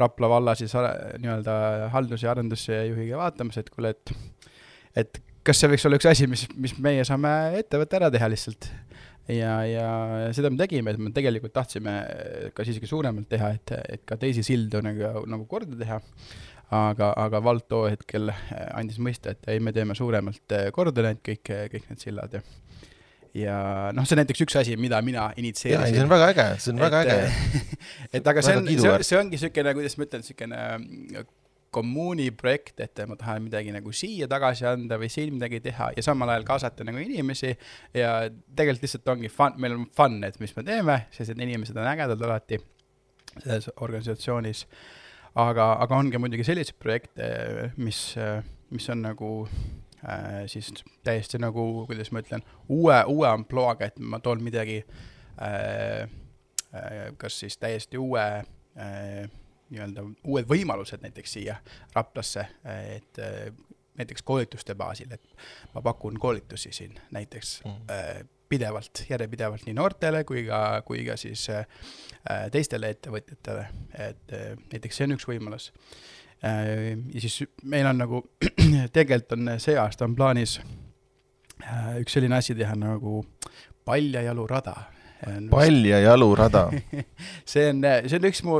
Rapla 0.00 0.28
valla 0.32 0.54
siis 0.56 0.72
nii-öelda 0.72 1.54
haldus- 1.92 2.22
ja 2.24 2.30
arendusjuhiga 2.32 3.18
vaatamas, 3.20 3.58
et 3.60 3.68
kuule, 3.70 3.92
et 3.92 4.14
et 4.96 5.20
kas 5.46 5.60
see 5.60 5.70
võiks 5.72 5.84
olla 5.88 5.98
üks 5.98 6.08
asi, 6.08 6.28
mis, 6.30 6.46
mis 6.56 6.74
meie 6.82 7.04
saame 7.06 7.30
ette 7.58 7.80
võtta, 7.80 7.98
ära 8.00 8.10
teha 8.14 8.28
lihtsalt. 8.32 8.68
Ja, 9.30 9.56
ja 9.68 9.88
seda 10.34 10.50
me 10.50 10.60
tegime, 10.60 10.94
et 10.94 11.02
me 11.02 11.12
tegelikult 11.14 11.54
tahtsime 11.54 11.96
ka 12.54 12.66
isegi 12.66 12.90
suuremalt 12.90 13.28
teha, 13.30 13.52
et, 13.58 13.74
et 13.96 14.06
ka 14.08 14.18
teisi 14.20 14.44
sildu 14.46 14.82
nagu, 14.84 15.26
nagu 15.30 15.46
korda 15.50 15.78
teha. 15.78 16.00
aga, 16.72 17.10
aga 17.20 17.40
vald 17.44 17.66
too 17.68 17.84
hetkel 17.92 18.32
andis 18.72 18.96
mõista, 18.96 19.34
et 19.34 19.50
ei, 19.52 19.60
me 19.60 19.74
teeme 19.76 19.94
suuremalt 19.94 20.54
korda 20.72 21.04
need 21.04 21.20
kõik, 21.26 21.50
kõik 21.74 21.90
need 21.90 22.00
sillad 22.00 22.38
ja 22.38 22.40
ja 23.32 23.56
noh, 23.96 24.04
see 24.04 24.16
on 24.16 24.20
näiteks 24.20 24.44
üks 24.44 24.56
asi, 24.60 24.76
mida 24.76 25.00
mina 25.04 25.30
initsieerisin. 25.40 25.94
see 25.96 26.04
on 26.04 26.10
väga 26.10 26.32
äge, 26.32 26.48
see 26.60 26.72
on 26.72 26.80
et, 26.80 26.84
väga 26.84 26.98
äge 27.00 27.68
et 28.18 28.32
aga 28.32 28.44
see 28.44 28.58
on, 28.58 28.68
see, 28.68 28.96
see 29.08 29.20
ongi 29.20 29.38
niisugune, 29.38 29.72
kuidas 29.78 29.96
ma 29.96 30.08
ütlen, 30.08 30.24
niisugune 30.24 31.24
kommuuni 31.72 32.28
projekt, 32.36 32.80
et 32.84 33.00
ma 33.08 33.16
tahan 33.18 33.46
midagi 33.46 33.72
nagu 33.74 33.92
siia 33.96 34.28
tagasi 34.30 34.66
anda 34.68 34.98
või 35.00 35.08
siin 35.12 35.32
midagi 35.36 35.62
teha 35.64 35.90
ja 35.96 36.04
samal 36.04 36.30
ajal 36.34 36.44
kaasata 36.48 36.84
nagu 36.86 37.00
inimesi 37.00 37.52
ja 37.96 38.12
tegelikult 38.30 38.84
lihtsalt 38.86 39.12
ongi 39.14 39.30
fun, 39.32 39.56
meil 39.62 39.78
on 39.78 39.86
fun, 39.96 40.20
et 40.28 40.38
mis 40.42 40.52
me 40.56 40.66
teeme, 40.66 40.98
sest 41.14 41.32
et 41.32 41.40
inimesed 41.40 41.76
on 41.76 41.88
ägedad 41.94 42.26
alati 42.28 42.60
selles 43.38 43.70
organisatsioonis. 43.80 44.66
aga, 45.34 45.72
aga 45.80 45.96
on 45.96 46.10
ka 46.12 46.20
muidugi 46.20 46.44
selliseid 46.44 46.76
projekte, 46.78 47.28
mis, 47.80 48.00
mis 48.70 48.88
on 48.92 49.00
nagu 49.06 49.30
äh, 50.04 50.42
siis 50.46 50.72
täiesti 51.04 51.40
nagu, 51.40 51.86
kuidas 51.88 52.12
ma 52.12 52.20
ütlen, 52.20 52.44
uue, 52.68 52.98
uue 53.08 53.28
ampluaaga, 53.30 53.88
et 53.88 53.98
ma 53.98 54.20
toon 54.20 54.44
midagi 54.44 54.82
äh, 55.40 56.04
äh, 56.74 57.06
kas 57.16 57.40
siis 57.40 57.56
täiesti 57.56 57.96
uue 57.96 58.26
äh, 58.76 59.24
nii-öelda 59.72 60.04
uued 60.24 60.48
võimalused 60.48 61.02
näiteks 61.02 61.38
siia 61.38 61.56
Raplasse, 61.94 62.46
et 62.96 63.20
äh, 63.22 63.48
näiteks 63.98 64.24
koolituste 64.24 64.74
baasil, 64.78 65.10
et 65.12 65.34
ma 65.74 65.82
pakun 65.84 66.18
koolitusi 66.20 66.72
siin 66.72 66.94
näiteks 67.12 67.58
mm. 67.64 68.28
pidevalt, 68.48 69.04
järjepidevalt 69.08 69.66
nii 69.68 69.76
noortele 69.76 70.24
kui 70.24 70.46
ka, 70.46 70.82
kui 70.86 71.04
ka 71.04 71.16
siis 71.20 71.44
äh, 71.52 71.66
teistele 72.52 72.92
ettevõtjatele, 72.96 73.66
et 74.08 74.36
näiteks 74.72 75.00
see 75.00 75.08
on 75.08 75.16
üks 75.18 75.28
võimalus. 75.28 75.72
ja 76.42 77.20
siis 77.20 77.42
meil 77.62 77.86
on 77.86 78.00
nagu, 78.00 78.22
tegelikult 78.96 79.36
on 79.36 79.52
see 79.62 79.76
aasta 79.78 80.08
on 80.08 80.16
plaanis 80.16 80.56
üks 82.00 82.16
selline 82.16 82.36
asi 82.36 82.56
teha 82.58 82.74
nagu 82.78 83.20
paljajalurada 83.84 84.74
pall 85.50 85.84
ja 85.86 86.00
jalurada 86.02 86.66
see 87.52 87.68
on, 87.70 87.84
see 88.06 88.18
on 88.18 88.26
üks 88.30 88.42
mu 88.46 88.58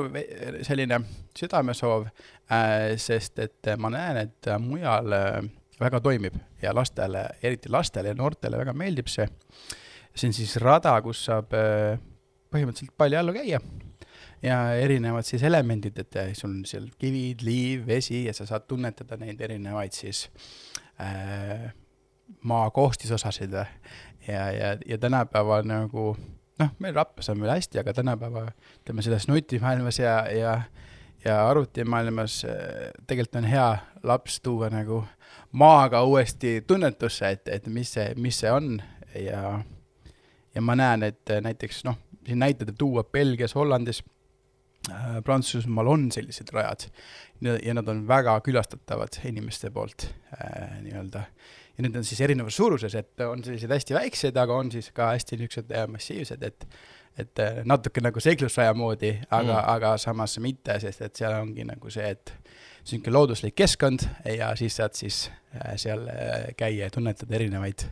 selline 0.67 1.01
südamesoov 1.39 2.07
äh,, 2.07 2.95
sest 3.01 3.43
et 3.43 3.73
ma 3.79 3.91
näen, 3.93 4.23
et 4.27 4.51
mujal 4.63 5.17
äh, 5.17 5.43
väga 5.83 6.01
toimib 6.05 6.37
ja 6.63 6.75
lastele, 6.75 7.27
eriti 7.43 7.71
lastele 7.73 8.13
ja 8.13 8.19
noortele 8.19 8.61
väga 8.61 8.75
meeldib 8.77 9.11
see. 9.11 9.27
see 10.15 10.29
on 10.29 10.37
siis 10.37 10.57
rada, 10.63 10.95
kus 11.05 11.25
saab 11.29 11.55
äh, 11.57 11.97
põhimõtteliselt 12.53 12.97
paljajallu 13.01 13.35
käia 13.39 13.61
ja 14.43 14.59
erinevad 14.75 15.27
siis 15.27 15.43
elemendid, 15.47 15.99
et 16.03 16.19
sul 16.37 16.51
on 16.51 16.65
seal 16.69 16.89
kivid, 16.99 17.45
liiv, 17.47 17.87
vesi 17.87 18.25
ja 18.27 18.35
sa 18.35 18.47
saad 18.49 18.67
tunnetada 18.69 19.17
neid 19.21 19.41
erinevaid 19.41 19.95
siis 19.97 20.27
äh, 21.01 21.71
maa 22.49 22.71
koostisosasid 22.71 23.55
ja, 23.55 23.67
ja, 24.29 24.77
ja 24.87 24.99
tänapäeval 24.99 25.67
nagu 25.69 26.13
noh, 26.61 26.73
meil 26.79 26.95
Raplas 26.95 27.31
on 27.33 27.41
veel 27.41 27.55
hästi, 27.55 27.81
aga 27.81 27.95
tänapäeva 27.97 28.47
ütleme 28.83 29.05
selles 29.05 29.29
nutimaailmas 29.29 29.99
ja, 29.99 30.17
ja, 30.33 30.55
ja 31.25 31.41
arvutimaailmas 31.49 32.43
äh, 32.45 32.91
tegelikult 33.07 33.41
on 33.43 33.51
hea 33.51 33.69
laps 34.03 34.41
tuua 34.41 34.71
nagu 34.73 35.05
maaga 35.53 36.03
uuesti 36.03 36.61
tunnetusse, 36.67 37.29
et, 37.37 37.49
et 37.49 37.67
mis 37.67 37.93
see, 37.93 38.13
mis 38.17 38.41
see 38.43 38.53
on. 38.53 38.75
Ja, 39.19 39.59
ja 40.55 40.63
ma 40.65 40.77
näen, 40.77 41.03
et 41.05 41.29
näiteks 41.45 41.85
noh, 41.85 41.99
siin 42.27 42.41
näiteid 42.41 42.75
tuua 42.79 43.05
Belgias, 43.05 43.55
Hollandis 43.55 44.03
äh,, 44.91 45.19
Prantsusmaal 45.25 45.87
on 45.87 46.13
sellised 46.13 46.53
rajad. 46.53 46.89
Ja 47.43 47.75
nad 47.75 47.89
on 47.89 48.07
väga 48.09 48.39
külastatavad 48.41 49.21
inimeste 49.29 49.71
poolt 49.71 50.07
äh, 50.39 50.79
nii-öelda 50.81 51.27
ja 51.77 51.87
need 51.87 51.97
on 51.97 52.05
siis 52.05 52.21
erinevas 52.25 52.57
suuruses, 52.57 52.95
et 52.99 53.23
on 53.27 53.45
sellised 53.45 53.71
hästi 53.73 53.97
väiksed, 53.97 54.41
aga 54.41 54.57
on 54.57 54.73
siis 54.73 54.91
ka 54.95 55.13
hästi 55.15 55.39
niisugused 55.41 55.73
massiivsed, 55.93 56.43
et 56.49 56.67
et 57.19 57.39
äh, 57.45 57.61
natuke 57.69 58.01
nagu 58.01 58.21
seiklusraja 58.25 58.73
moodi, 58.77 59.13
aga 59.29 59.53
mm., 59.59 59.71
aga 59.75 59.95
samas 60.01 60.39
mitte, 60.41 60.79
sest 60.81 61.03
et 61.05 61.21
seal 61.21 61.35
ongi 61.37 61.67
nagu 61.69 61.93
see, 61.93 62.09
et 62.09 62.33
niisugune 62.87 63.17
looduslik 63.19 63.57
keskkond 63.59 64.07
ja 64.33 64.53
siis 64.59 64.79
saad 64.81 64.97
siis 64.97 65.27
äh, 65.55 65.75
seal 65.81 66.07
äh, 66.09 66.53
käia 66.57 66.89
ja 66.89 66.95
tunnetada 66.95 67.37
erinevaid 67.37 67.85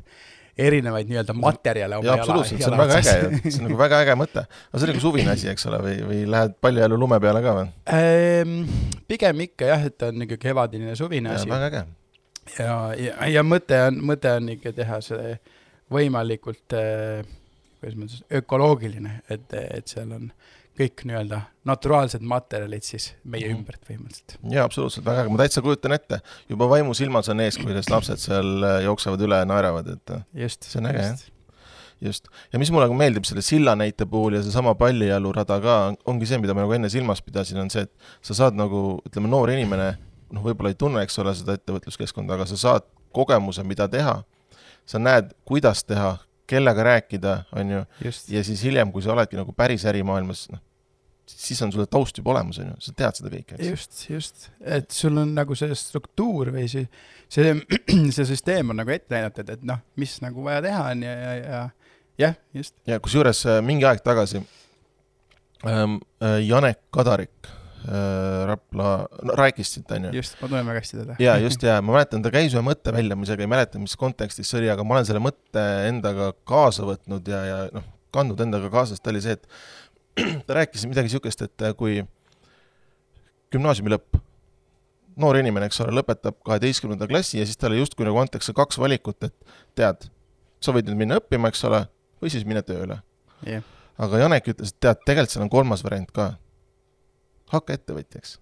erinevaid 0.60 1.08
nii-öelda 1.08 1.34
materjale 1.37 2.00
oma 2.00 2.08
jaa, 2.08 2.16
absoluutselt, 2.20 2.60
see 2.60 2.72
on 2.72 2.80
väga 2.80 2.99
äge, 2.99 3.14
see 3.44 3.60
on 3.60 3.68
nagu 3.68 3.78
väga 3.80 4.00
äge 4.04 4.16
mõte. 4.18 4.42
aga 4.49 4.80
see 4.80 4.88
on 4.88 4.92
nagu 4.94 5.04
suvine 5.04 5.32
asi, 5.37 5.49
eks 5.52 5.68
ole, 5.70 5.78
või, 5.84 5.94
või 6.08 6.25
lähed 6.34 6.56
paljajalu 6.64 6.99
lume 7.04 7.20
peale 7.22 7.44
ka 7.44 7.54
või 7.60 7.70
ehm,? 8.00 8.58
pigem 9.08 9.46
ikka 9.46 9.72
jah, 9.72 9.88
et 9.92 10.08
on 10.08 10.16
niisugune 10.20 10.42
kevadine 10.49 10.96
suvine 10.99 11.32
ja, 11.32 11.40
asi. 11.40 11.52
väga 11.52 11.70
äge 11.70 11.87
ja, 12.59 12.76
ja, 12.99 13.16
ja 13.38 13.42
mõte 13.47 13.78
on, 13.88 14.00
mõte 14.12 14.33
on 14.38 14.49
ikka 14.57 14.73
teha 14.76 15.00
see 15.04 15.35
võimalikult 15.90 16.76
äh, 16.78 17.26
kuidas 17.80 17.97
ma 17.97 18.07
ütlen, 18.07 18.25
ökoloogiline, 18.40 19.14
et, 19.33 19.54
et 19.57 19.90
seal 19.90 20.12
on 20.14 20.28
kõik 20.80 21.02
nii-öelda 21.09 21.40
naturaalsed 21.69 22.23
materjalid 22.25 22.85
siis 22.87 23.11
meie 23.25 23.49
mm 23.49 23.59
ümbert 23.59 23.83
põhimõtteliselt. 23.88 24.38
jaa, 24.52 24.64
absoluutselt, 24.69 25.04
väga 25.04 25.25
äge, 25.25 25.33
ma 25.33 25.42
täitsa 25.42 25.64
kujutan 25.64 25.97
ette, 25.97 26.21
juba 26.49 26.69
vaimusilmas 26.71 27.28
on 27.33 27.42
ees, 27.45 27.59
kuidas 27.61 27.90
lapsed 27.92 28.23
seal 28.23 28.64
äh, 28.64 28.78
jooksevad 28.87 29.26
üle 29.26 29.42
ja 29.42 29.49
naeravad, 29.49 29.90
et 29.97 30.14
äh, 30.16 30.25
just, 30.47 30.69
see 30.69 30.80
on 30.80 30.90
äge 30.92 31.04
jah. 31.04 31.28
Just, 32.00 32.30
ja 32.49 32.57
mis 32.57 32.71
mulle 32.73 32.87
meeldib 32.97 33.26
selle 33.28 33.42
silla 33.45 33.75
näite 33.76 34.07
puhul 34.09 34.38
ja 34.38 34.40
seesama 34.40 34.73
pallijalurada 34.80 35.59
ka, 35.61 35.75
ongi 36.09 36.28
see, 36.28 36.38
mida 36.40 36.54
ma 36.57 36.64
nagu 36.64 36.73
enne 36.73 36.88
silmas 36.88 37.21
pidasin, 37.21 37.61
on 37.61 37.69
see, 37.73 37.85
et 37.85 38.14
sa 38.25 38.37
saad 38.38 38.57
nagu, 38.57 39.02
ütleme, 39.04 39.28
noor 39.28 39.52
inimene 39.52 39.90
noh, 40.34 40.44
võib-olla 40.44 40.72
ei 40.72 40.78
tunne, 40.78 41.04
eks 41.04 41.18
ole, 41.22 41.34
seda 41.38 41.56
ettevõtluskeskkonda, 41.58 42.37
aga 42.37 42.46
sa 42.50 42.58
saad 42.60 42.88
kogemuse, 43.16 43.64
mida 43.66 43.88
teha. 43.90 44.20
sa 44.90 44.99
näed, 44.99 45.28
kuidas 45.46 45.84
teha, 45.87 46.16
kellega 46.50 46.82
rääkida, 46.82 47.34
on 47.54 47.68
ju, 47.70 47.84
ja 48.32 48.42
siis 48.42 48.62
hiljem, 48.66 48.90
kui 48.90 49.04
sa 49.04 49.12
oledki 49.12 49.38
nagu 49.38 49.52
päris 49.54 49.84
ärimaailmas, 49.87 50.49
noh, 50.50 50.58
siis 51.30 51.60
on 51.62 51.70
sul 51.70 51.87
taust 51.87 52.18
juba 52.18 52.32
olemas, 52.32 52.58
on 52.58 52.72
ju, 52.72 52.78
sa 52.88 52.94
tead 52.99 53.20
seda 53.20 53.30
kõike, 53.30 53.58
eks. 53.58 53.68
just, 53.68 54.00
just, 54.10 54.49
et 54.66 54.90
sul 54.90 55.20
on 55.20 55.30
nagu 55.37 55.54
see 55.58 55.76
struktuur 55.78 56.50
või 56.56 56.66
see, 56.72 56.88
see, 57.30 57.52
see 58.16 58.26
süsteem 58.32 58.75
on 58.75 58.80
nagu 58.82 58.90
ette 58.90 59.14
näidatud, 59.14 59.54
et 59.54 59.62
noh, 59.68 59.78
mis 60.00 60.16
nagu 60.25 60.42
vaja 60.49 60.64
teha 60.66 60.82
on 60.90 61.06
ja, 61.06 61.14
ja, 61.14 61.37
ja 61.38 61.62
jah, 62.18 62.34
just. 62.56 62.75
ja 62.88 62.99
kusjuures 63.02 63.44
äh, 63.46 63.62
mingi 63.64 63.87
aeg 63.87 64.02
tagasi 64.04 64.42
ähm, 64.42 66.00
äh, 66.25 66.40
Janek 66.46 66.82
Kadarik 66.90 67.52
Rapla 68.46 68.88
no, 69.25 69.34
Rääkistit, 69.38 69.88
on 69.96 70.08
ju. 70.08 70.10
just, 70.18 70.37
ma 70.40 70.49
tunnen 70.49 70.66
väga 70.68 70.82
hästi 70.82 70.99
teda. 70.99 71.14
jaa, 71.22 71.37
just, 71.40 71.62
jaa, 71.64 71.78
ma 71.80 71.94
mäletan, 71.96 72.22
ta 72.25 72.32
käis 72.34 72.52
ühe 72.52 72.62
mõtte 72.64 72.92
välja, 72.92 73.16
ma 73.16 73.25
isegi 73.25 73.46
ei 73.46 73.50
mäleta, 73.50 73.80
mis 73.80 73.96
kontekstis 74.00 74.50
see 74.50 74.58
oli, 74.60 74.68
aga 74.72 74.84
ma 74.84 74.99
olen 74.99 75.08
selle 75.08 75.22
mõtte 75.25 75.64
endaga 75.88 76.30
kaasa 76.49 76.84
võtnud 76.88 77.30
ja, 77.32 77.40
ja 77.49 77.60
noh, 77.72 77.87
kandnud 78.12 78.42
endaga 78.44 78.68
kaasas, 78.72 79.00
ta 79.00 79.12
oli 79.14 79.22
see, 79.25 79.38
et 79.38 79.46
ta 80.46 80.58
rääkis 80.58 80.84
midagi 80.90 81.08
niisugust, 81.08 81.46
et 81.46 81.64
kui 81.78 82.02
gümnaasiumi 83.54 83.94
lõpp, 83.94 84.20
noor 85.20 85.40
inimene, 85.40 85.70
eks 85.70 85.80
ole, 85.84 85.94
lõpetab 85.96 86.37
kaheteistkümnenda 86.46 87.08
klassi 87.10 87.40
ja 87.40 87.49
siis 87.49 87.58
talle 87.60 87.80
justkui 87.80 88.06
nagu 88.06 88.20
antakse 88.20 88.54
kaks 88.56 88.78
valikut, 88.80 89.25
et 89.26 89.56
tead, 89.78 90.06
sa 90.60 90.76
võid 90.76 90.88
nüüd 90.90 91.00
minna 91.00 91.20
õppima, 91.20 91.50
eks 91.50 91.64
ole, 91.68 91.84
või 92.20 92.32
siis 92.32 92.44
mine 92.49 92.62
tööle 92.66 93.00
yeah.. 93.46 93.64
aga 94.00 94.20
Janek 94.25 94.52
ütles, 94.54 94.75
et 94.75 94.80
tead, 94.84 95.02
tegelikult 95.06 95.34
seal 95.34 95.46
on 95.49 95.52
kolmas 95.52 95.84
variant 95.87 96.12
ka 96.14 96.32
hakka 97.54 97.76
ettevõtjaks. 97.78 98.38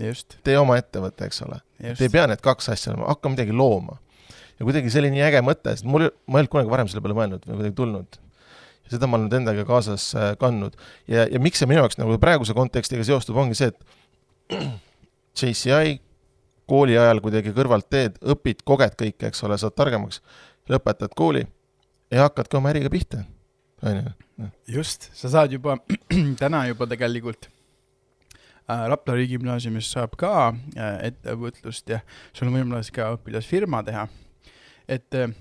just. 0.00 0.38
tee 0.46 0.56
oma 0.58 0.78
ettevõte, 0.80 1.28
eks 1.28 1.42
ole. 1.46 1.60
ei 1.92 2.08
pea 2.12 2.26
need 2.30 2.42
kaks 2.44 2.70
asja 2.72 2.92
olema, 2.92 3.10
hakka 3.12 3.32
midagi 3.32 3.56
looma. 3.56 3.98
ja 4.58 4.66
kuidagi 4.66 4.92
oli 4.98 5.12
nii 5.14 5.24
äge 5.28 5.42
mõte, 5.44 5.76
sest 5.76 5.88
mul, 5.88 6.08
ma 6.26 6.38
ei 6.38 6.44
olnud 6.44 6.52
kunagi 6.52 6.72
varem 6.72 6.90
selle 6.90 7.04
peale 7.04 7.18
mõelnud 7.18 7.48
või 7.48 7.58
kuidagi 7.60 7.76
tulnud. 7.80 8.20
ja 8.84 8.94
seda 8.94 9.08
ma 9.08 9.18
olen 9.18 9.28
nüüd 9.28 9.40
endaga 9.40 9.66
kaasas 9.68 10.08
äh, 10.16 10.32
kandnud. 10.40 10.78
ja, 11.08 11.26
ja 11.26 11.42
miks 11.42 11.62
see 11.62 11.70
minu 11.70 11.84
jaoks 11.84 12.00
nagu 12.00 12.16
praeguse 12.22 12.56
kontekstiga 12.56 13.04
seostub, 13.08 13.36
ongi 13.36 13.58
see, 13.58 13.72
et 13.72 14.58
JCI 15.40 16.00
kooli 16.68 16.96
ajal 16.98 17.20
kuidagi 17.24 17.52
kõrvalt 17.52 17.88
teed, 17.90 18.18
õpid, 18.22 18.62
koged 18.68 18.96
kõike, 18.96 19.28
eks 19.28 19.44
ole, 19.44 19.58
saad 19.60 19.74
targemaks, 19.76 20.22
lõpetad 20.70 21.12
kooli 21.18 21.44
ja 22.12 22.28
hakkadki 22.28 22.56
oma 22.56 22.70
äriga 22.72 22.92
pihta, 22.92 23.24
on 23.82 23.98
ju. 23.98 24.12
just, 24.78 25.10
sa 25.16 25.28
saad 25.32 25.52
juba 25.52 25.76
täna 26.42 26.66
juba 26.70 26.88
tegelikult 26.88 27.50
Rapla 28.88 29.16
Riigigümnaasiumis 29.18 29.92
saab 29.94 30.16
ka 30.20 30.32
äh, 30.50 30.98
ettevõtlust 31.10 31.92
ja 31.92 32.02
sul 32.32 32.50
on 32.50 32.58
võimalus 32.58 32.92
ka 32.94 33.12
õpilasfirma 33.16 33.82
teha. 33.86 34.06
et 34.88 35.14
äh, 35.18 35.32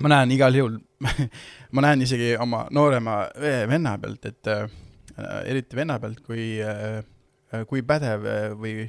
ma 0.00 0.10
näen 0.16 0.34
igal 0.34 0.56
juhul 0.58 0.78
ma 1.74 1.84
näen 1.86 2.02
isegi 2.06 2.34
oma 2.40 2.64
noorema 2.74 3.24
venna 3.70 3.96
pealt, 4.02 4.26
et 4.30 4.50
äh, 4.50 4.66
eriti 5.44 5.76
venna 5.76 5.98
pealt, 6.02 6.20
kui 6.24 6.58
äh,, 6.62 7.02
kui 7.70 7.84
pädev 7.86 8.26
äh, 8.26 8.50
või 8.58 8.88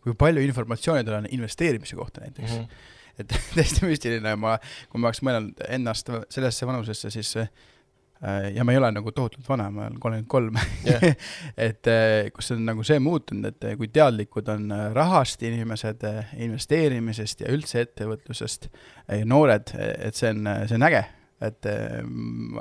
kui 0.00 0.14
palju 0.16 0.42
informatsiooni 0.44 1.04
tal 1.04 1.20
on 1.20 1.28
investeerimise 1.34 1.96
kohta 1.96 2.22
näiteks 2.24 2.52
mm. 2.52 2.62
-hmm. 2.62 3.18
et 3.18 3.34
täiesti 3.56 3.86
müstiline, 3.86 4.36
ma, 4.36 4.56
kui 4.88 5.00
ma 5.00 5.10
oleks 5.10 5.22
mõelnud 5.26 5.64
ennast 5.68 6.10
sellesse 6.30 6.66
vanusesse, 6.66 7.10
siis 7.10 7.36
äh, 7.36 7.50
ja 8.54 8.64
ma 8.64 8.74
ei 8.74 8.78
ole 8.80 8.90
nagu 8.92 9.12
tohutult 9.16 9.46
vana, 9.48 9.70
ma 9.72 9.86
olen 9.86 10.00
kolmkümmend 10.00 10.28
kolm 10.28 10.58
yeah. 10.84 11.14
et 11.68 11.88
äh, 11.88 12.28
kus 12.34 12.52
on 12.52 12.66
nagu 12.68 12.84
see 12.86 13.00
muutunud, 13.00 13.48
et 13.48 13.78
kui 13.80 13.88
teadlikud 13.92 14.50
on 14.52 14.74
rahast 14.96 15.42
inimesed, 15.46 16.04
investeerimisest 16.36 17.46
ja 17.46 17.54
üldse 17.54 17.86
ettevõtlusest 17.86 18.68
noored, 19.24 19.72
et 19.78 20.18
see 20.18 20.34
on, 20.34 20.52
see 20.68 20.76
on 20.76 20.86
äge 20.90 21.06
et 21.40 21.66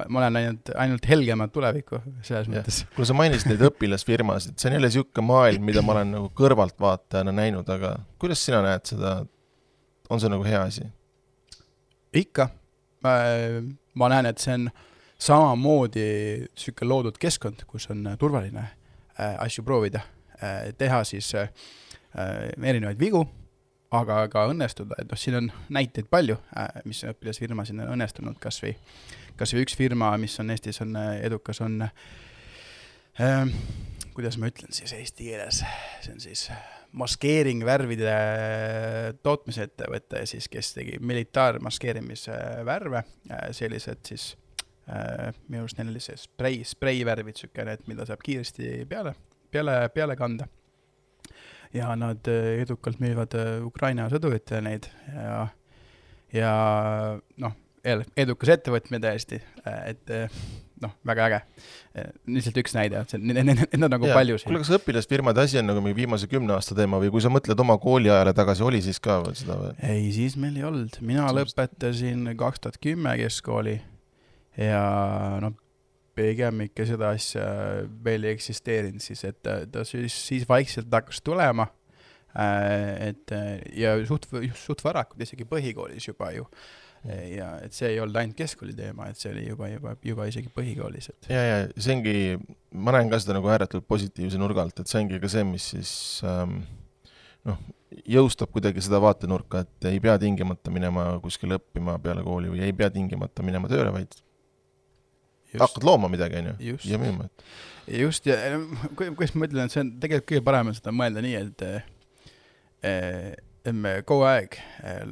ma 0.07 0.21
olen 0.21 0.35
näinud 0.37 0.69
ainult 0.79 1.07
helgemat 1.09 1.51
tulevikku 1.51 1.99
selles 2.23 2.47
ja. 2.47 2.53
mõttes. 2.53 2.77
kuule, 2.95 3.07
sa 3.09 3.15
mainisid 3.17 3.51
neid 3.51 3.65
õpilasfirmasid, 3.69 4.55
see 4.55 4.69
on 4.69 4.77
jälle 4.77 4.91
niisugune 4.91 5.25
maailm, 5.27 5.65
mida 5.67 5.83
ma 5.83 5.97
olen 5.97 6.13
nagu 6.15 6.29
kõrvaltvaatajana 6.39 7.33
näinud, 7.35 7.67
aga 7.75 7.97
kuidas 8.21 8.43
sina 8.45 8.61
näed 8.63 8.87
seda, 8.87 9.17
on 10.09 10.23
see 10.23 10.31
nagu 10.31 10.47
hea 10.47 10.63
asi? 10.69 10.87
ikka, 12.15 12.47
ma 13.03 14.09
näen, 14.15 14.31
et 14.31 14.39
see 14.41 14.55
on 14.55 14.69
samamoodi 15.19 16.05
niisugune 16.45 16.89
loodud 16.89 17.19
keskkond, 17.19 17.65
kus 17.67 17.89
on 17.91 18.07
turvaline 18.19 18.63
äh, 18.63 19.35
asju 19.43 19.63
proovida, 19.67 20.05
äh, 20.39 20.69
teha 20.77 21.03
siis 21.03 21.33
äh, 21.35 21.51
erinevaid 22.63 22.99
vigu 22.99 23.25
aga 23.95 24.23
ka 24.29 24.45
õnnestuda, 24.51 24.99
et 25.01 25.09
noh, 25.09 25.19
siin 25.19 25.37
on 25.39 25.51
näiteid 25.73 26.09
palju, 26.11 26.37
äh, 26.57 26.81
mis 26.89 27.01
õpilasfirmasid 27.09 27.79
on 27.81 27.93
õnnestunud, 27.95 28.37
kas 28.41 28.61
või, 28.63 28.75
kas 29.39 29.53
või 29.55 29.65
üks 29.65 29.77
firma, 29.77 30.11
mis 30.21 30.37
on 30.41 30.53
Eestis, 30.53 30.81
on 30.85 30.95
äh, 30.99 31.15
edukas, 31.25 31.61
on 31.65 31.81
äh, 31.87 33.53
kuidas 34.13 34.37
ma 34.37 34.51
ütlen 34.51 34.75
siis 34.75 34.93
eesti 34.95 35.31
keeles, 35.31 35.63
see 36.03 36.13
on 36.13 36.21
siis 36.23 36.49
maskeering 36.99 37.63
värvide 37.65 38.13
tootmise 39.25 39.67
ettevõte 39.67 40.23
siis, 40.29 40.47
kes 40.49 40.73
tegi 40.77 40.97
militaarmaskeerimise 41.01 42.37
värve, 42.65 43.03
sellised 43.53 44.01
siis 44.09 44.31
äh, 44.33 44.48
minu 45.47 45.63
arust 45.63 45.77
neil 45.77 45.91
oli 45.91 46.01
see 46.01 46.17
sprei, 46.17 46.63
spreivärvid 46.65 47.35
niisugune, 47.37 47.75
et 47.77 47.89
mida 47.91 48.07
saab 48.09 48.23
kiiresti 48.25 48.87
peale, 48.89 49.13
peale, 49.53 49.81
peale 49.93 50.15
kanda 50.19 50.47
ja 51.73 51.95
nad 51.95 52.27
äh, 52.27 52.61
edukalt 52.63 53.01
müüvad 53.01 53.35
äh, 53.37 53.57
Ukraina 53.65 54.09
sõduritele 54.11 54.63
neid 54.65 54.87
ja, 55.13 55.41
ja 56.33 56.53
noh, 57.41 57.57
edukas 58.17 58.55
ettevõtmine 58.57 59.01
täiesti, 59.03 59.39
äh, 59.65 59.93
et 59.93 60.15
noh, 60.79 60.93
väga 61.05 61.27
äge. 61.27 61.39
lihtsalt 62.31 62.57
üks 62.61 62.73
näide, 62.75 63.01
et 63.03 63.13
see, 63.13 63.19
need, 63.19 63.61
on 63.75 63.91
nagu 63.91 64.09
ja, 64.09 64.15
palju 64.17 64.39
siin. 64.39 64.49
kuule, 64.49 64.63
kas 64.63 64.73
õpilasfirmade 64.79 65.43
asi 65.43 65.59
on 65.61 65.69
nagu 65.69 65.83
mingi 65.83 65.99
viimase 65.99 66.29
kümne 66.31 66.55
aasta 66.55 66.77
teema 66.77 67.01
või 67.03 67.11
kui 67.13 67.23
sa 67.23 67.31
mõtled 67.33 67.59
oma 67.61 67.77
kooliajale 67.81 68.33
tagasi, 68.37 68.65
oli 68.65 68.81
siis 68.85 69.01
ka 69.03 69.21
seda 69.37 69.59
või? 69.59 69.75
ei, 69.85 70.09
siis 70.15 70.39
meil 70.39 70.57
ei 70.57 70.65
olnud, 70.69 70.99
mina 71.05 71.29
lõpetasin 71.35 72.33
kaks 72.39 72.65
tuhat 72.65 72.81
kümme 72.81 73.17
keskkooli 73.21 73.77
ja 74.57 74.83
noh, 75.43 75.55
pigem 76.17 76.65
ikka 76.67 76.87
seda 76.89 77.13
asja 77.15 77.45
veel 78.03 78.27
ei 78.27 78.35
eksisteerinud 78.35 79.03
siis, 79.03 79.23
et 79.27 79.39
ta 79.43 79.85
siis, 79.87 80.15
siis 80.27 80.47
vaikselt 80.49 80.91
hakkas 80.91 81.21
tulema. 81.23 81.69
Äh, 82.29 83.09
et 83.09 83.33
ja 83.73 83.95
suht, 84.05 84.27
suht 84.59 84.83
varakult, 84.85 85.21
isegi 85.25 85.47
põhikoolis 85.49 86.11
juba 86.11 86.29
ju 86.35 86.45
ja 87.07 87.53
et 87.63 87.75
see 87.75 87.93
ei 87.93 87.99
olnud 88.03 88.17
ainult 88.19 88.37
keskkooli 88.37 88.73
teema, 88.75 89.07
et 89.09 89.19
see 89.19 89.31
oli 89.31 89.45
juba, 89.47 89.69
juba, 89.71 89.93
juba 90.03 90.25
isegi 90.27 90.51
põhikoolis, 90.55 91.09
et. 91.13 91.29
ja, 91.31 91.43
ja 91.45 91.59
see 91.77 91.95
ongi, 91.95 92.15
ma 92.75 92.93
näen 92.95 93.11
ka 93.11 93.21
seda 93.23 93.37
nagu 93.37 93.49
ääretult 93.51 93.87
positiivse 93.87 94.39
nurga 94.41 94.65
alt, 94.65 94.81
et 94.81 94.91
see 94.91 94.99
ongi 94.99 95.19
ka 95.23 95.31
see, 95.31 95.45
mis 95.47 95.69
siis 95.75 95.91
ähm, 96.27 96.59
noh, 97.47 97.61
jõustab 98.09 98.51
kuidagi 98.53 98.83
seda 98.83 98.99
vaatenurka, 99.03 99.63
et 99.63 99.89
ei 99.93 100.01
pea 100.03 100.17
tingimata 100.21 100.73
minema 100.73 101.11
kuskile 101.23 101.59
õppima 101.59 101.95
peale 102.03 102.25
kooli 102.25 102.51
või 102.51 102.65
ei 102.67 102.75
pea 102.75 102.91
tingimata 102.93 103.45
minema 103.47 103.71
tööle, 103.71 103.93
vaid. 103.95 104.19
Hakkad 105.57 105.85
looma 105.87 106.09
midagi, 106.11 106.39
on 106.41 106.53
ju, 106.59 106.77
ja 106.85 106.99
müüma, 107.01 107.25
et. 107.25 107.43
just, 108.01 108.29
ja 108.29 108.37
kuidas 108.95 109.35
ma 109.35 109.49
ütlen, 109.49 109.65
et 109.65 109.73
see 109.73 109.83
on 109.83 109.91
tegelikult 110.01 110.29
kõige 110.31 110.45
parem 110.45 110.71
on 110.71 110.77
seda 110.77 110.93
mõelda 110.95 111.23
nii, 111.25 111.35
et 111.41 111.65
eh, 111.67 111.83
et 113.65 113.75
me 113.75 113.99
kogu 114.07 114.25
aeg 114.29 114.55
eh, 114.59 115.03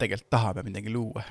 tegelikult 0.00 0.30
tahame 0.32 0.64
midagi 0.68 0.92
luua 0.92 1.24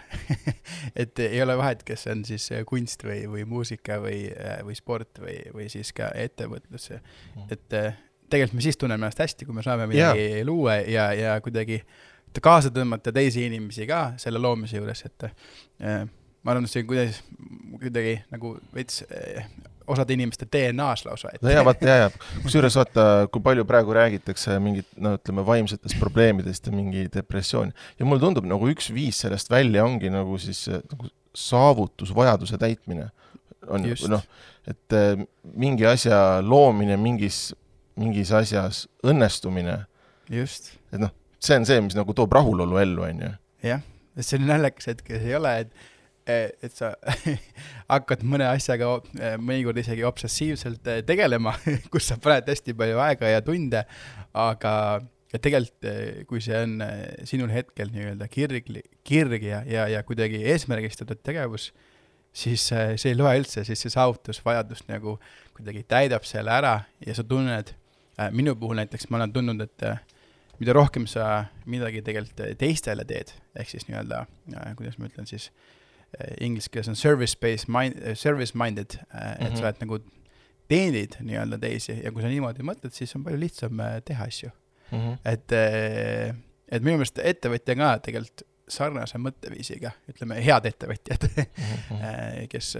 et 1.01 1.23
ei 1.25 1.41
ole 1.43 1.55
vahet, 1.59 1.85
kes 1.85 2.07
on 2.11 2.25
siis 2.27 2.49
kunst 2.69 3.05
või, 3.05 3.23
või 3.31 3.45
muusika 3.49 3.99
või, 4.03 4.27
eh, 4.33 4.59
või 4.65 4.77
sport 4.77 5.21
või, 5.23 5.39
või 5.55 5.69
siis 5.71 5.93
ka 5.95 6.11
ettevõtlus, 6.17 6.91
mm. 6.95 7.49
et 7.53 7.81
tegelikult 8.29 8.59
me 8.59 8.65
siis 8.65 8.77
tunneme 8.77 9.05
ennast 9.05 9.21
hästi, 9.21 9.47
kui 9.47 9.57
me 9.57 9.65
saame 9.65 9.89
midagi 9.89 10.29
yeah. 10.31 10.45
luua 10.47 10.81
ja, 10.85 11.11
ja 11.17 11.35
kuidagi 11.45 11.83
kaasa 12.41 12.69
tõmmata 12.73 13.11
teisi 13.13 13.47
inimesi 13.47 13.87
ka 13.89 14.13
selle 14.21 14.41
loomise 14.41 14.77
juures, 14.77 15.01
et 15.07 15.25
ma 16.43 16.53
arvan, 16.53 16.67
et 16.67 16.71
see 16.71 16.83
on 16.83 17.79
kuidagi, 17.79 18.15
nagu 18.31 18.53
veits 18.75 19.03
eh, 19.09 19.43
osade 19.89 20.13
inimeste 20.13 20.45
DNA-s 20.45 21.05
lausa. 21.05 21.31
no 21.41 21.51
jaa, 21.51 21.63
vaata 21.65 21.87
jaa, 21.87 21.97
jaa, 22.03 22.11
kusjuures 22.43 22.77
vaata, 22.79 23.05
kui 23.33 23.43
palju 23.43 23.65
praegu 23.67 23.95
räägitakse 23.95 24.57
mingit, 24.63 24.87
no 25.01 25.15
ütleme, 25.17 25.45
vaimsetest 25.45 25.99
probleemidest 26.01 26.69
ja 26.69 26.73
mingi 26.75 27.07
depressioon. 27.13 27.73
ja 27.99 28.07
mulle 28.07 28.23
tundub, 28.23 28.47
nagu 28.49 28.69
üks 28.71 28.91
viis 28.93 29.21
sellest 29.25 29.51
välja 29.51 29.85
ongi 29.85 30.11
nagu 30.13 30.37
siis 30.41 30.67
nagu 30.69 31.11
saavutusvajaduse 31.35 32.57
täitmine. 32.61 33.09
on 33.67 33.85
noh, 34.09 34.25
et 34.67 34.97
eh, 34.97 35.25
mingi 35.53 35.85
asja 35.85 36.39
loomine 36.45 36.97
mingis, 36.97 37.49
mingis 37.99 38.31
asjas 38.31 38.87
õnnestumine. 39.03 39.83
just. 40.29 40.73
et 40.93 41.01
noh, 41.01 41.13
see 41.39 41.59
on 41.59 41.65
see, 41.65 41.81
mis 41.81 41.97
nagu 41.97 42.13
toob 42.13 42.33
rahulolu 42.33 42.77
ellu, 42.81 43.07
on 43.09 43.23
ju. 43.27 43.37
jah, 43.73 43.87
see 44.19 44.39
on 44.39 44.51
naljakas 44.53 44.93
hetk, 44.93 45.17
ei 45.17 45.35
ole, 45.35 45.57
et 45.65 45.73
Eh, 45.73 45.98
et 46.29 46.75
sa 46.75 46.93
hakkad 47.93 48.23
mõne 48.27 48.47
asjaga 48.49 48.91
eh, 49.17 49.37
mõnikord 49.41 49.79
isegi 49.81 50.05
obsessiivselt 50.07 50.89
eh, 50.91 51.01
tegelema 51.07 51.55
kus 51.93 52.09
sa 52.11 52.19
paned 52.21 52.49
hästi 52.49 52.75
palju 52.77 52.99
aega 53.03 53.31
ja 53.31 53.43
tunde, 53.45 53.83
aga 54.37 54.73
ja 55.29 55.41
tegelikult, 55.41 55.85
kui 56.29 56.41
see 56.41 56.57
on 56.57 56.79
sinul 57.29 57.51
hetkel 57.53 57.91
nii-öelda 57.93 58.25
kirg, 58.33 58.71
kirg 59.05 59.45
ja, 59.45 59.61
ja, 59.69 59.85
ja 59.91 60.01
kuidagi 60.05 60.41
eesmärgistatud 60.53 61.21
tegevus, 61.21 61.67
siis 62.33 62.63
see 62.71 63.11
ei 63.11 63.17
loe 63.17 63.35
üldse, 63.37 63.61
siis 63.67 63.85
see 63.85 63.93
saavutusvajadus 63.93 64.87
nagu 64.89 65.19
kuidagi 65.53 65.83
täidab 65.85 66.25
selle 66.25 66.55
ära 66.55 66.79
ja 67.05 67.13
sa 67.13 67.25
tunned, 67.29 67.75
minu 68.33 68.55
puhul 68.57 68.81
näiteks 68.81 69.05
ma 69.13 69.21
olen 69.21 69.35
tundnud, 69.35 69.61
et 69.69 69.85
mida 70.57 70.73
rohkem 70.73 71.05
sa 71.05 71.45
midagi 71.69 72.01
tegelikult 72.05 72.57
teistele 72.57 73.05
teed, 73.05 73.29
ehk 73.53 73.69
siis 73.69 73.85
nii-öelda, 73.85 74.25
kuidas 74.81 74.97
ma 74.97 75.11
ütlen 75.11 75.29
siis 75.29 75.51
äh,, 75.51 75.69
Eh, 75.69 75.78
inglise 76.41 76.69
keeles 76.71 76.89
on 76.89 76.95
service-based 76.95 77.69
mind, 77.69 77.99
eh, 78.01 78.15
service-minded, 78.15 78.97
eh, 78.99 79.31
et 79.31 79.39
mm 79.39 79.47
-hmm. 79.47 79.57
sa 79.57 79.63
oled 79.63 79.81
nagu 79.81 79.99
teenid 80.67 81.17
nii-öelda 81.21 81.57
teisi 81.57 81.99
ja 82.03 82.11
kui 82.11 82.21
sa 82.21 82.27
niimoodi 82.27 82.65
mõtled, 82.65 82.93
siis 82.93 83.15
on 83.15 83.23
palju 83.23 83.39
lihtsam 83.39 83.81
teha 84.05 84.25
asju 84.25 84.49
mm. 84.91 84.99
-hmm. 84.99 85.17
et, 85.25 85.51
et 86.71 86.83
minu 86.83 86.97
meelest 86.97 87.19
ettevõtja 87.23 87.75
ka 87.75 87.97
tegelikult 88.05 88.45
sarnase 88.69 89.17
mõtteviisiga, 89.17 89.91
ütleme, 90.09 90.37
head 90.45 90.65
ettevõtjad 90.65 91.25
mm, 91.29 91.43
-hmm. 91.89 92.47
kes, 92.49 92.77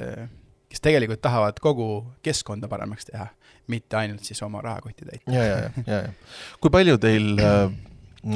kes 0.69 0.81
tegelikult 0.81 1.21
tahavad 1.21 1.59
kogu 1.59 2.05
keskkonda 2.21 2.67
paremaks 2.67 3.05
teha, 3.05 3.27
mitte 3.67 3.97
ainult 3.97 4.23
siis 4.23 4.41
oma 4.43 4.61
rahakotti 4.61 5.05
täita. 5.05 5.31
ja, 5.31 5.43
ja, 5.43 5.57
ja, 5.57 5.69
ja, 5.87 6.01
ja. 6.01 6.11
kui 6.59 6.69
palju 6.69 6.97
teil 6.97 7.39
äh, 7.39 7.71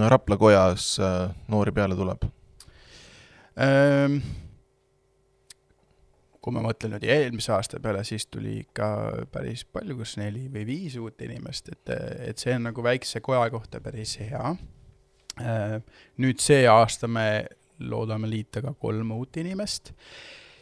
Rapla 0.09 0.37
kojas 0.37 0.99
äh, 0.99 1.35
noori 1.47 1.71
peale 1.71 1.95
tuleb 1.95 2.23
ähm,? 3.59 4.17
Kui 6.43 6.51
ma 6.51 6.63
mõtlen 6.65 6.91
nüüd 6.91 7.05
eelmise 7.07 7.53
aasta 7.55 7.79
peale, 7.79 8.03
siis 8.03 8.25
tuli 8.27 8.57
ikka 8.65 8.87
päris 9.31 9.63
palju, 9.63 9.95
kas 10.01 10.17
neli 10.19 10.49
või 10.51 10.65
viis 10.67 10.97
uut 10.99 11.21
inimest, 11.23 11.71
et, 11.71 11.91
et 12.27 12.41
see 12.41 12.55
on 12.57 12.67
nagu 12.67 12.83
väikse 12.83 13.21
koja 13.23 13.47
kohta 13.53 13.79
päris 13.83 14.17
hea. 14.19 14.51
Nüüd 16.19 16.43
see 16.43 16.65
aasta 16.69 17.07
me 17.07 17.27
loodame 17.79 18.27
liita 18.29 18.61
ka 18.61 18.73
kolm 18.79 19.15
uut 19.15 19.39
inimest, 19.41 19.93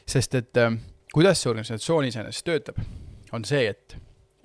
sest 0.08 0.38
et 0.38 0.60
äh, 0.62 0.78
kuidas 1.14 1.42
see 1.42 1.52
organisatsioon 1.52 2.08
iseenesest 2.08 2.46
töötab, 2.48 2.80
on 3.36 3.46
see, 3.48 3.66
et 3.74 3.98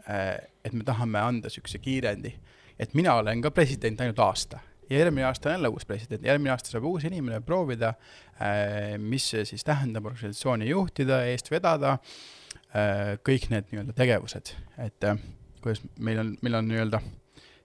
äh,, 0.09 0.37
et 0.67 0.75
me 0.75 0.83
tahame 0.83 1.21
anda 1.23 1.47
niisuguse 1.47 1.79
kiirendi, 1.79 2.33
et 2.81 2.95
mina 2.99 3.15
olen 3.21 3.45
ka 3.45 3.53
president 3.55 4.01
ainult 4.03 4.19
aasta 4.25 4.59
ja 4.91 4.99
järgmine 4.99 5.27
aasta 5.27 5.49
on 5.49 5.53
jälle 5.53 5.69
uus 5.69 5.87
president, 5.87 6.25
järgmine 6.25 6.51
aasta 6.55 6.71
saab 6.71 6.85
uus 6.85 7.05
inimene 7.05 7.41
proovida 7.41 7.89
äh,, 7.89 8.99
mis 8.99 9.31
see 9.31 9.45
siis 9.45 9.65
tähendab 9.65 10.07
organisatsiooni 10.07 10.69
juhtida, 10.69 11.23
eest 11.31 11.51
vedada 11.51 11.97
äh,, 11.97 13.17
kõik 13.27 13.49
need 13.53 13.73
nii-öelda 13.73 13.97
tegevused, 13.97 14.55
et 14.79 15.09
äh, 15.09 15.19
kuidas 15.63 15.83
meil 15.99 16.23
on, 16.23 16.37
meil 16.43 16.61
on 16.61 16.71
nii-öelda 16.71 17.03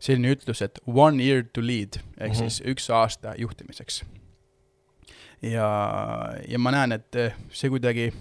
selline 0.02 0.34
ütlus, 0.34 0.64
et 0.66 0.82
one 0.88 1.22
year 1.22 1.46
to 1.54 1.62
lead 1.62 2.00
ehk 2.18 2.32
mm 2.32 2.34
-hmm. 2.34 2.40
siis 2.40 2.62
üks 2.66 2.90
aasta 2.90 3.36
juhtimiseks. 3.38 4.04
ja, 5.42 5.70
ja 6.48 6.60
ma 6.60 6.72
näen, 6.72 6.92
et 6.92 7.16
see 7.50 7.70
kuidagi 7.70 8.12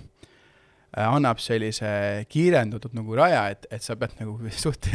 annab 0.98 1.38
sellise 1.42 1.90
kiirendatud 2.31 2.94
nagu 2.98 3.14
raja, 3.18 3.44
et, 3.55 3.66
et 3.70 3.85
sa 3.85 3.94
pead 3.98 4.16
nagu 4.18 4.37
suht 4.64 4.88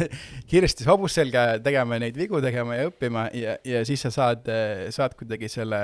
kiiresti 0.50 0.84
hobust 0.88 1.20
selga 1.20 1.46
tegema 1.64 1.96
ja 1.96 2.06
neid 2.06 2.18
vigu 2.20 2.40
tegema 2.44 2.76
ja 2.76 2.90
õppima 2.90 3.28
ja, 3.36 3.56
ja 3.64 3.84
siis 3.88 4.04
sa 4.04 4.12
saad, 4.12 4.50
saad 4.92 5.16
kuidagi 5.16 5.48
selle, 5.52 5.80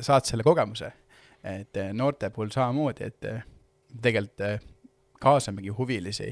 saad 0.00 0.28
selle 0.28 0.46
kogemuse. 0.46 0.92
et 1.42 1.78
noorte 1.98 2.30
puhul 2.30 2.52
samamoodi, 2.54 3.08
et 3.10 3.26
tegelikult 4.02 4.70
kaasamegi 5.22 5.68
huvilisi 5.74 6.30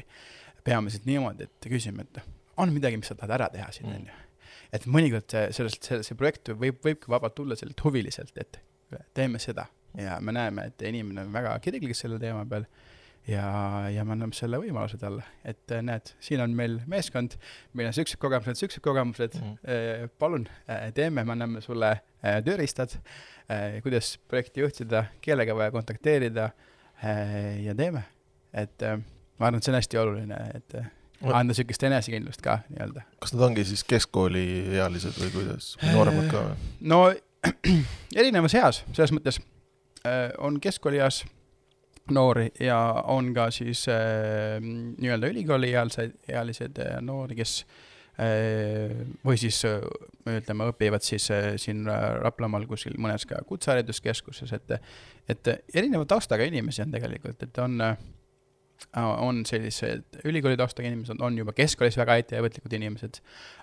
peamiselt 0.64 1.06
niimoodi, 1.08 1.46
et 1.46 1.68
küsime, 1.72 2.06
et 2.06 2.22
on 2.60 2.72
midagi, 2.74 2.98
mis 3.00 3.10
sa 3.10 3.16
tahad 3.18 3.36
ära 3.38 3.48
teha 3.52 3.70
siin, 3.74 3.88
mm. 3.90 3.96
on 3.96 4.08
ju. 4.10 4.46
et 4.76 4.86
mõnikord 4.86 5.26
see, 5.32 5.50
sellest, 5.56 5.86
see, 5.86 6.00
see 6.06 6.18
projekt 6.18 6.52
võib, 6.54 6.80
võibki 6.84 7.10
vabalt 7.10 7.36
tulla 7.38 7.58
sellelt 7.58 7.84
huviliselt, 7.84 8.36
et 8.38 8.60
teeme 9.16 9.40
seda 9.42 9.66
ja 9.98 10.20
me 10.20 10.32
näeme, 10.32 10.70
et 10.70 10.82
inimene 10.82 11.26
on 11.26 11.32
väga 11.32 11.58
kirglik 11.64 11.96
selle 11.98 12.18
teema 12.22 12.44
peal 12.46 12.66
ja, 13.28 13.44
ja 13.92 14.04
me 14.04 14.14
anname 14.14 14.36
selle 14.36 14.60
võimaluse 14.62 14.98
talle, 15.00 15.24
et 15.44 15.74
äh, 15.74 15.82
näed, 15.86 16.12
siin 16.22 16.42
on 16.44 16.54
meil 16.56 16.78
meeskond, 16.90 17.36
meil 17.76 17.90
on 17.90 17.96
siuksed 17.96 18.20
kogemused, 18.22 18.60
siuksed 18.60 18.84
kogemused 18.84 19.36
mm, 19.40 19.58
-hmm. 19.64 20.14
palun 20.18 20.48
äh, 20.70 20.88
teeme, 20.96 21.24
me 21.24 21.36
anname 21.36 21.60
sulle 21.64 22.00
tööriistad, 22.44 22.92
kuidas 23.82 24.18
projekti 24.28 24.60
juhtida, 24.60 25.04
kellega 25.24 25.54
vaja 25.56 25.70
kontakteerida 25.72 26.50
ja 27.64 27.74
teeme. 27.74 28.02
et 28.52 28.82
ma 29.38 29.46
arvan, 29.46 29.56
et 29.56 29.64
see 29.64 29.72
on 29.72 29.78
hästi 29.78 29.98
oluline, 29.98 30.36
et 30.54 30.74
anda 31.22 31.42
niisugust 31.48 31.82
enesekindlust 31.88 32.42
ka 32.44 32.58
nii-öelda. 32.68 33.04
kas 33.20 33.34
nad 33.34 33.46
ongi 33.48 33.64
siis 33.68 33.82
keskkooliealised 33.88 35.16
või 35.20 35.32
kuidas, 35.34 35.72
nooremad 35.92 36.28
ka 36.32 36.44
või? 36.48 36.68
no 36.92 37.00
erinevas 38.20 38.54
eas, 38.60 38.82
selles 38.92 39.12
mõttes 39.16 39.40
on 40.38 40.60
keskkoolis 40.60 41.24
noori 42.10 42.50
ja 42.60 42.78
on 43.06 43.34
ka 43.34 43.50
siis 43.50 43.86
äh, 43.88 44.58
nii-öelda 44.62 45.30
ülikooliealseid, 45.30 46.18
ealised 46.28 46.78
äh, 46.82 46.98
noori, 47.04 47.36
kes 47.38 47.60
äh, 48.18 48.94
või 49.26 49.38
siis 49.40 49.62
äh, 49.68 49.82
ütleme, 50.30 50.70
õpivad 50.72 51.04
siis 51.06 51.30
äh, 51.34 51.52
siin 51.60 51.86
Raplamaal 52.24 52.66
kuskil 52.70 52.96
mõnes 52.98 53.26
ka 53.28 53.42
kutsehariduskeskuses, 53.46 54.54
et 54.56 54.78
et 55.30 55.52
erineva 55.74 56.06
taustaga 56.08 56.46
inimesi 56.48 56.82
on 56.82 56.96
tegelikult, 56.96 57.42
et 57.42 57.62
on 57.62 57.78
on 58.96 59.42
sellised 59.44 60.22
ülikooli 60.24 60.56
taustaga 60.56 60.88
inimesed, 60.88 61.20
on 61.20 61.36
juba 61.36 61.52
keskkoolis 61.52 61.98
väga 62.00 62.14
ettevõtlikud 62.22 62.72
inimesed, 62.78 63.18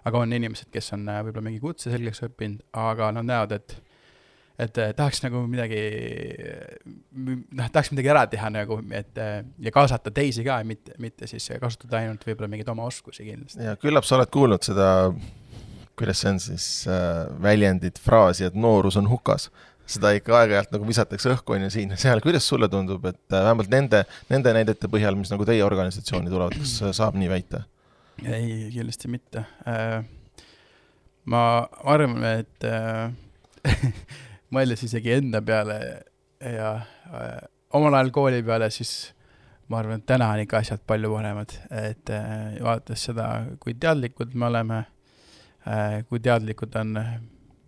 aga 0.05 0.19
on 0.21 0.35
inimesed, 0.37 0.69
kes 0.71 0.93
on 0.93 1.09
võib-olla 1.09 1.41
mingi 1.47 1.59
kutse 1.59 1.89
selgeks 1.89 2.21
õppinud, 2.27 2.61
aga 2.77 3.09
nad 3.17 3.25
näevad, 3.25 3.55
et 3.57 3.73
et 4.57 4.79
eh, 4.81 4.93
tahaks 4.97 5.21
nagu 5.21 5.43
midagi, 5.49 5.79
noh, 7.13 7.67
tahaks 7.69 7.91
midagi 7.93 8.09
ära 8.13 8.23
teha 8.29 8.49
nagu, 8.53 8.79
et 8.97 9.21
eh, 9.21 9.39
ja 9.67 9.73
kaasata 9.73 10.13
teisi 10.13 10.45
ka, 10.47 10.57
mitte, 10.67 10.95
mitte 11.03 11.29
siis 11.29 11.45
kasutada 11.61 12.01
ainult 12.01 12.25
võib-olla 12.25 12.49
mingeid 12.51 12.71
oma 12.73 12.87
oskusi 12.89 13.27
kindlasti. 13.27 13.61
ja 13.67 13.77
küllap 13.81 14.07
sa 14.07 14.17
oled 14.17 14.33
kuulnud 14.33 14.65
seda, 14.65 14.89
kuidas 15.97 16.23
see 16.23 16.33
on 16.33 16.41
siis 16.41 16.67
äh,, 16.89 17.23
väljendit, 17.43 18.01
fraasi, 18.01 18.49
et 18.49 18.57
noorus 18.57 18.97
on 18.97 19.09
hukas. 19.09 19.51
seda 19.87 20.09
ikka 20.17 20.33
aeg-ajalt 20.35 20.73
nagu 20.75 20.83
visatakse 20.83 21.29
õhku, 21.31 21.53
on 21.55 21.63
ju, 21.63 21.69
siin 21.71 21.93
ja 21.93 21.97
seal, 22.01 22.19
kuidas 22.19 22.43
sulle 22.49 22.67
tundub, 22.67 23.05
et 23.07 23.21
äh, 23.31 23.39
vähemalt 23.45 23.71
nende, 23.71 24.03
nende 24.27 24.51
näidete 24.57 24.89
põhjal, 24.91 25.15
mis 25.15 25.31
nagu 25.31 25.45
teie 25.47 25.63
organisatsiooni 25.63 26.33
tulevad, 26.33 26.57
kas 26.59 26.97
saab 26.97 27.15
nii 27.19 27.29
väita? 27.31 27.63
ei, 28.25 28.71
kindlasti 28.73 29.13
mitte 29.13 29.45
äh,. 29.69 30.01
ma 31.29 31.43
arvan, 31.85 32.23
et 32.25 32.67
äh, 32.67 33.13
mõeldes 34.53 34.83
isegi 34.87 35.13
enda 35.17 35.41
peale 35.45 35.77
ja 36.41 36.73
äh, 36.77 37.37
omal 37.75 37.97
ajal 37.97 38.11
kooli 38.15 38.43
peale, 38.45 38.69
siis 38.71 39.11
ma 39.67 39.81
arvan, 39.81 40.01
et 40.01 40.07
täna 40.07 40.29
on 40.33 40.43
ikka 40.43 40.61
asjad 40.61 40.83
palju 40.87 41.11
paremad, 41.11 41.55
et 41.75 42.11
äh, 42.13 42.59
vaadates 42.63 43.07
seda, 43.09 43.27
kui 43.63 43.75
teadlikud 43.79 44.35
me 44.35 44.47
oleme 44.47 44.83
äh,, 45.67 45.99
kui 46.09 46.21
teadlikud 46.23 46.75
on 46.79 46.95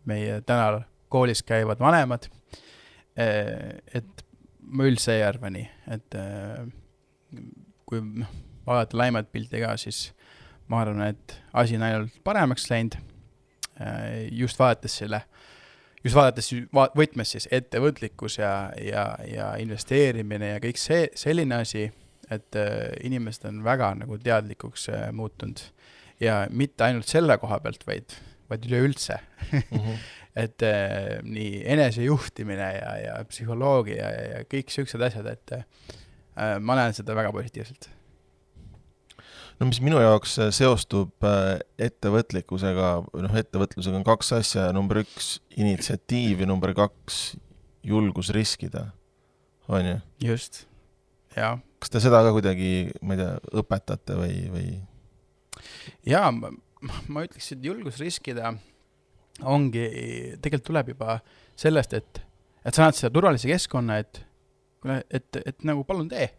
meie 0.10 0.40
täna 0.48 0.84
koolis 1.12 1.44
käivad 1.44 1.82
vanemad 1.84 2.30
äh,, 3.20 3.80
et 3.94 4.26
ma 4.70 4.88
üldse 4.88 5.18
ei 5.18 5.26
arva 5.26 5.52
nii, 5.52 5.68
et 5.92 6.20
äh, 6.20 6.64
kui 7.90 8.04
noh, 8.06 8.32
vaadata 8.68 8.98
laimat 9.02 9.32
pilti 9.34 9.64
ka, 9.64 9.76
siis 9.82 10.10
ma 10.70 10.84
arvan, 10.86 11.10
et 11.10 11.40
asi 11.58 11.76
on 11.76 11.88
ainult 11.90 12.24
paremaks 12.24 12.70
läinud 12.72 12.96
äh,, 12.96 14.30
just 14.32 14.62
vaadates 14.62 15.02
selle 15.02 15.26
äh, 15.26 15.39
just 16.04 16.18
vaadates 16.18 16.52
va-, 16.76 16.90
võtmes 16.98 17.34
siis 17.36 17.48
ettevõtlikkus 17.56 18.40
ja, 18.40 18.54
ja, 18.84 19.06
ja 19.28 19.50
investeerimine 19.62 20.54
ja 20.54 20.62
kõik 20.64 20.80
see, 20.82 21.08
selline 21.20 21.62
asi, 21.64 21.88
et 22.30 22.60
äh, 22.60 22.88
inimesed 23.08 23.48
on 23.50 23.64
väga 23.66 23.94
nagu 24.04 24.20
teadlikuks 24.22 24.90
äh, 24.94 25.10
muutunud. 25.16 25.62
ja 26.20 26.46
mitte 26.52 26.84
ainult 26.84 27.08
selle 27.08 27.38
koha 27.40 27.60
pealt, 27.64 27.86
vaid, 27.88 28.16
vaid 28.50 28.66
üleüldse 28.68 29.20
mm. 29.52 29.62
-hmm. 29.72 30.02
et 30.44 30.64
äh, 30.64 31.20
nii 31.24 31.64
enesejuhtimine 31.66 32.74
ja, 32.76 32.98
ja 33.06 33.22
psühholoogia 33.30 33.96
ja, 34.04 34.28
ja 34.38 34.44
kõik 34.44 34.72
siuksed 34.72 35.02
asjad, 35.02 35.26
et 35.28 35.58
ma 36.64 36.76
näen 36.78 36.94
seda 36.96 37.16
väga 37.16 37.32
positiivselt 37.36 37.90
no 39.60 39.68
mis 39.68 39.82
minu 39.84 40.00
jaoks 40.02 40.38
äh, 40.40 40.52
seostub 40.56 41.28
äh, 41.28 41.60
ettevõtlikkusega, 41.90 42.92
noh, 43.26 43.38
ettevõtlusega 43.42 44.00
on 44.00 44.08
kaks 44.08 44.32
asja, 44.40 44.70
number 44.76 45.02
üks 45.04 45.38
initsiatiiv 45.60 46.44
ja 46.44 46.50
number 46.50 46.74
kaks 46.78 47.20
julgus 47.86 48.32
riskida, 48.36 48.90
on 49.68 49.92
ju? 49.92 49.98
just, 50.32 50.64
jah. 51.36 51.60
kas 51.84 51.94
te 51.94 52.04
seda 52.04 52.24
ka 52.26 52.34
kuidagi, 52.36 52.90
ma 53.04 53.18
ei 53.18 53.22
tea, 53.24 53.36
õpetate 53.62 54.18
või, 54.20 54.40
või? 54.54 54.66
jaa, 56.08 56.32
ma 56.32 57.28
ütleks, 57.28 57.52
et 57.56 57.70
julgus 57.70 58.00
riskida 58.02 58.56
ongi, 59.48 59.86
tegelikult 60.40 60.68
tuleb 60.72 60.96
juba 60.96 61.20
sellest, 61.60 61.96
et, 62.00 62.24
et 62.64 62.76
sa 62.76 62.86
annad 62.86 63.00
seda 63.00 63.12
turvalise 63.16 63.52
keskkonna, 63.52 64.00
et 64.04 64.24
kuule, 64.80 65.02
et, 65.12 65.44
et 65.44 65.68
nagu 65.68 65.84
palun 65.88 66.08
tee 66.12 66.30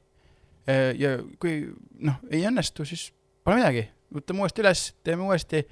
ja 0.99 1.15
kui 1.43 1.63
noh, 2.05 2.21
ei 2.31 2.45
õnnestu, 2.49 2.87
siis 2.89 3.09
pole 3.45 3.61
midagi, 3.61 3.87
võtame 4.15 4.45
uuesti 4.45 4.65
üles, 4.65 4.85
teeme 5.07 5.27
uuesti, 5.27 5.63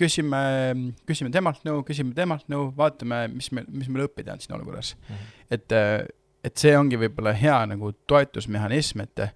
küsime, 0.00 0.42
küsime 1.08 1.30
temalt 1.34 1.64
nõu, 1.66 1.84
küsime 1.86 2.14
temalt 2.16 2.46
nõu, 2.52 2.68
vaatame, 2.76 3.24
mis 3.34 3.50
meil, 3.54 3.66
mis 3.70 3.90
meil 3.90 4.08
õppida 4.08 4.34
on 4.34 4.42
siin 4.42 4.56
olukorras 4.56 4.94
mm. 4.96 5.14
-hmm. 5.14 5.34
et, 5.56 5.76
äh, 5.78 5.96
et 6.44 6.60
see 6.60 6.74
ongi 6.78 6.98
võib-olla 7.00 7.32
hea 7.38 7.60
nagu 7.70 7.92
toetusmehhanism, 8.10 9.04
et 9.06 9.26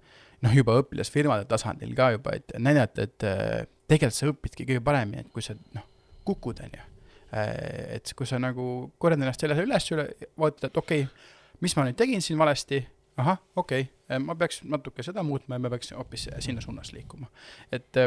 noh, 0.45 0.55
juba 0.55 0.79
õpilasfirmade 0.83 1.49
tasandil 1.51 1.95
ka 1.99 2.13
juba, 2.17 2.35
et 2.39 2.57
näidata, 2.59 3.07
et 3.09 3.27
äh, 3.27 3.67
tegelikult 3.89 4.19
sa 4.19 4.31
õpidki 4.33 4.69
kõige 4.69 4.85
paremini, 4.85 5.25
et 5.25 5.33
kui 5.33 5.45
sa 5.45 5.57
noh, 5.75 5.87
kukud, 6.29 6.61
on 6.65 6.77
ju. 6.77 6.85
et 7.33 8.13
kui 8.17 8.27
sa 8.27 8.39
nagu 8.41 8.91
korjad 8.99 9.21
ennast 9.21 9.41
selle 9.41 9.57
üles, 9.61 9.91
üle, 9.93 10.07
vaatad, 10.41 10.71
et 10.71 10.77
okei 10.81 11.03
okay,, 11.05 11.35
mis 11.61 11.75
ma 11.77 11.85
nüüd 11.85 11.99
tegin 11.99 12.23
siin 12.25 12.39
valesti 12.41 12.81
ahah, 13.19 13.39
okei 13.57 13.87
okay., 13.89 14.25
ma 14.25 14.37
peaks 14.39 14.63
natuke 14.65 15.05
seda 15.07 15.25
muutma 15.27 15.59
ja 15.59 15.65
ma 15.65 15.71
peaks 15.73 15.93
hoopis 15.97 16.29
sinna 16.45 16.65
suunas 16.65 16.93
liikuma. 16.95 17.29
et, 17.73 18.01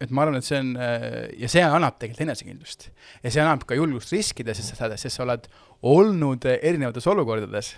et 0.00 0.10
ma 0.10 0.26
arvan, 0.26 0.40
et 0.40 0.46
see 0.46 0.58
on 0.60 0.74
ja 0.76 1.50
see 1.52 1.64
annab 1.64 2.00
tegelikult 2.00 2.26
enesekindlust. 2.26 2.90
ja 3.22 3.32
see 3.32 3.44
annab 3.44 3.64
ka 3.68 3.78
julgust 3.78 4.12
riskida, 4.14 4.54
sest 4.56 4.76
sa 4.76 4.90
sest 4.96 5.16
sa 5.16 5.24
oled 5.26 5.48
olnud 5.86 6.44
erinevates 6.56 7.06
olukordades. 7.12 7.76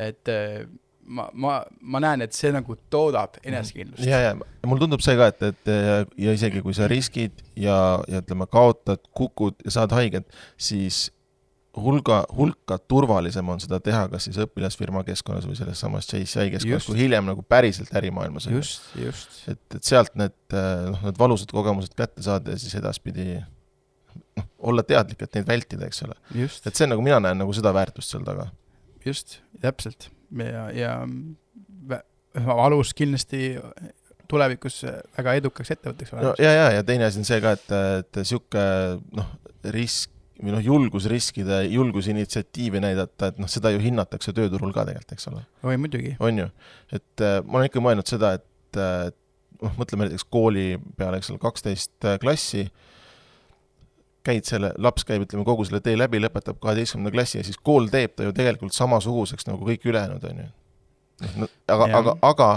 et 0.00 0.32
ma, 1.04 1.28
ma, 1.32 1.56
ma 1.80 2.02
näen, 2.02 2.24
et 2.26 2.36
see 2.36 2.52
nagu 2.54 2.76
toodab 2.92 3.38
enesekindlust. 3.44 4.04
ja, 4.06 4.20
ja 4.28 4.34
mulle 4.68 4.84
tundub 4.84 5.02
see 5.04 5.16
ka, 5.18 5.30
et, 5.32 5.42
et 5.50 5.72
ja, 5.72 5.96
ja 6.26 6.36
isegi 6.36 6.62
kui 6.64 6.76
sa 6.76 6.88
riskid 6.90 7.42
ja, 7.58 7.76
ja 8.10 8.22
ütleme, 8.22 8.48
kaotad, 8.50 9.02
kukud 9.16 9.58
ja 9.66 9.74
saad 9.78 9.94
haiget, 9.96 10.28
siis 10.56 11.08
hulga, 11.76 12.22
hulka 12.36 12.76
turvalisem 12.90 13.48
on 13.48 13.60
seda 13.62 13.78
teha 13.82 14.04
kas 14.12 14.26
siis 14.28 14.38
õpilasfirma 14.44 15.04
keskkonnas 15.06 15.46
või 15.48 15.56
selles 15.56 15.80
samas 15.80 16.08
JCI 16.10 16.50
keskkonnas, 16.56 16.88
kui 16.88 17.00
hiljem 17.00 17.28
nagu 17.30 17.44
päriselt 17.48 17.92
ärimaailmas. 17.96 18.48
just, 18.52 18.90
just. 18.98 19.40
et, 19.48 19.62
et 19.76 19.82
sealt 19.86 20.14
need 20.20 20.36
noh, 20.52 21.00
need 21.06 21.20
valusad 21.20 21.52
kogemused 21.54 21.96
kätte 21.98 22.24
saada 22.24 22.52
ja 22.52 22.60
siis 22.60 22.76
edaspidi 22.80 23.38
noh, 23.38 24.20
noh, 24.40 24.50
olla 24.72 24.84
teadlik, 24.86 25.24
et 25.24 25.40
neid 25.40 25.48
vältida, 25.48 25.88
eks 25.88 26.04
ole. 26.08 26.18
et 26.36 26.72
see 26.74 26.86
on 26.86 26.94
nagu, 26.94 27.04
mina 27.04 27.22
näen 27.24 27.40
nagu 27.40 27.56
seda 27.56 27.72
väärtust 27.74 28.12
seal 28.12 28.26
taga. 28.28 28.50
just, 29.06 29.40
täpselt 29.64 30.10
ja, 30.44 30.68
ja 30.76 30.94
vä- 31.88 32.04
alus 32.52 32.92
kindlasti 32.94 33.56
tulevikus 34.28 34.82
väga 35.16 35.40
edukaks 35.40 35.72
ettevõtteks 35.74 36.16
no 36.16 36.34
ja, 36.40 36.52
ja, 36.52 36.70
ja 36.78 36.84
teine 36.84 37.08
asi 37.08 37.20
on 37.20 37.28
see 37.28 37.40
ka, 37.44 37.56
et, 37.56 37.78
et 38.00 38.26
sihuke 38.28 38.64
noh, 39.16 39.38
risk 39.72 40.12
või 40.42 40.54
noh, 40.56 40.62
julgus 40.64 41.06
riskida, 41.10 41.62
julgus 41.70 42.08
initsiatiivi 42.10 42.82
näidata, 42.82 43.30
et 43.30 43.40
noh, 43.42 43.50
seda 43.50 43.70
ju 43.74 43.80
hinnatakse 43.82 44.34
tööturul 44.36 44.74
ka 44.74 44.84
tegelikult, 44.88 45.14
eks 45.14 45.28
ole, 45.30 45.42
oi 45.68 45.76
muidugi, 45.80 46.16
on 46.22 46.42
ju. 46.42 46.48
et 46.92 47.24
äh, 47.24 47.38
ma 47.46 47.60
olen 47.60 47.70
ikka 47.70 47.82
mõelnud 47.84 48.10
seda, 48.10 48.34
et 48.40 48.80
äh, 48.80 49.12
noh, 49.62 49.76
mõtleme 49.78 50.08
näiteks 50.08 50.26
kooli 50.32 50.66
peale, 50.98 51.20
eks 51.20 51.30
ole, 51.32 51.42
kaksteist 51.42 52.08
äh, 52.08 52.18
klassi, 52.22 52.66
käid 54.26 54.46
selle, 54.46 54.72
laps 54.82 55.06
käib, 55.06 55.24
ütleme, 55.26 55.46
kogu 55.46 55.66
selle 55.66 55.82
tee 55.82 55.96
läbi, 55.98 56.20
lõpetab 56.22 56.60
kaheteistkümnenda 56.62 57.14
klassi 57.14 57.40
ja 57.40 57.46
siis 57.46 57.58
kool 57.58 57.88
teeb 57.90 58.14
ta 58.16 58.26
ju 58.26 58.34
tegelikult 58.36 58.74
samasuguseks 58.76 59.48
nagu 59.48 59.66
kõik 59.66 59.86
ülejäänud, 59.90 60.28
on 60.30 60.44
ju. 60.44 60.52
noh, 61.42 61.56
aga, 61.70 61.88
Jah. 61.88 61.98
aga, 61.98 62.16
aga 62.30 62.52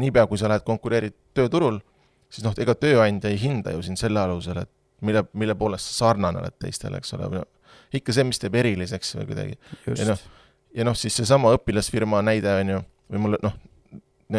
niipea, 0.00 0.26
kui 0.28 0.40
sa 0.40 0.48
lähed 0.52 0.64
konkureerid 0.68 1.16
tööturul, 1.36 1.80
siis 2.32 2.44
noh, 2.46 2.56
ega 2.60 2.76
tööandja 2.76 3.32
ei 3.32 3.40
hinda 3.40 3.76
ju 3.76 3.84
sind 3.84 4.00
selle 4.00 4.20
alusel, 4.20 4.64
et 4.64 4.72
mille, 5.02 5.24
mille 5.38 5.56
poolest 5.58 5.90
sa 5.90 6.06
sarnane 6.06 6.40
oled 6.42 6.56
teistele, 6.62 7.00
eks 7.02 7.16
ole, 7.18 7.28
või 7.32 7.42
noh, 7.42 7.74
ikka 7.98 8.14
see, 8.14 8.24
mis 8.28 8.40
teeb 8.42 8.56
eriliseks 8.60 9.16
või 9.18 9.28
kuidagi. 9.32 9.58
Just 9.86 10.06
noh, 10.08 10.24
ja 10.76 10.86
noh, 10.88 10.96
siis 10.98 11.16
seesama 11.20 11.52
õpilasfirma 11.56 12.22
näide 12.24 12.54
on 12.60 12.72
ju, 12.74 12.80
või 13.12 13.24
mulle 13.26 13.42
noh, 13.44 13.58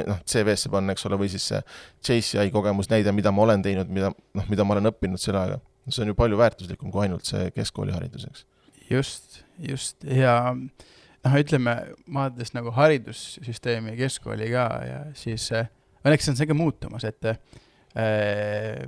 noh, 0.02 0.24
CV-sse 0.30 0.72
panna, 0.74 0.96
eks 0.96 1.06
ole, 1.10 1.20
või 1.22 1.30
siis 1.32 1.46
see 1.52 1.62
JCI 2.08 2.50
kogemus 2.54 2.90
näide, 2.92 3.14
mida 3.16 3.34
ma 3.36 3.46
olen 3.46 3.64
teinud, 3.66 3.92
mida 3.94 4.10
noh, 4.14 4.50
mida 4.50 4.66
ma 4.66 4.78
olen 4.78 4.92
õppinud 4.94 5.22
selle 5.22 5.44
ajaga. 5.44 5.62
see 5.90 6.04
on 6.06 6.14
ju 6.14 6.16
palju 6.16 6.40
väärtuslikum 6.40 6.92
kui 6.92 7.04
ainult 7.06 7.28
see 7.28 7.52
keskkooliharidus, 7.52 8.26
eks. 8.30 8.46
just, 8.90 9.44
just 9.60 10.04
ja 10.08 10.56
noh, 10.56 11.38
ütleme, 11.40 11.76
vaadates 12.14 12.54
nagu 12.56 12.74
haridussüsteemi 12.76 13.94
ja 13.94 14.02
keskkooli 14.06 14.50
ka 14.54 14.68
ja 14.88 15.00
siis 15.18 15.50
äh, 15.56 15.70
õnneks 16.04 16.32
on 16.32 16.40
see 16.40 16.50
ka 16.50 16.58
muutumas, 16.58 17.06
et 17.08 17.30
äh, 17.30 17.38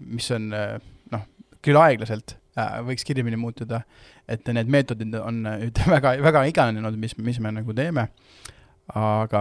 mis 0.02 0.30
on 0.36 0.50
äh, 0.56 0.78
küll 1.66 1.80
aeglaselt 1.80 2.36
äh, 2.60 2.80
võiks 2.86 3.06
kiiremini 3.08 3.40
muutuda, 3.40 3.82
et 4.30 4.48
need 4.54 4.72
meetodid 4.72 5.16
on 5.22 5.46
äh, 5.50 5.68
ütleme, 5.70 5.96
väga, 5.98 6.16
väga 6.26 6.44
iganenud, 6.52 7.00
mis, 7.02 7.18
mis 7.18 7.42
me 7.44 7.54
nagu 7.56 7.78
teeme. 7.78 8.10
aga 8.94 9.40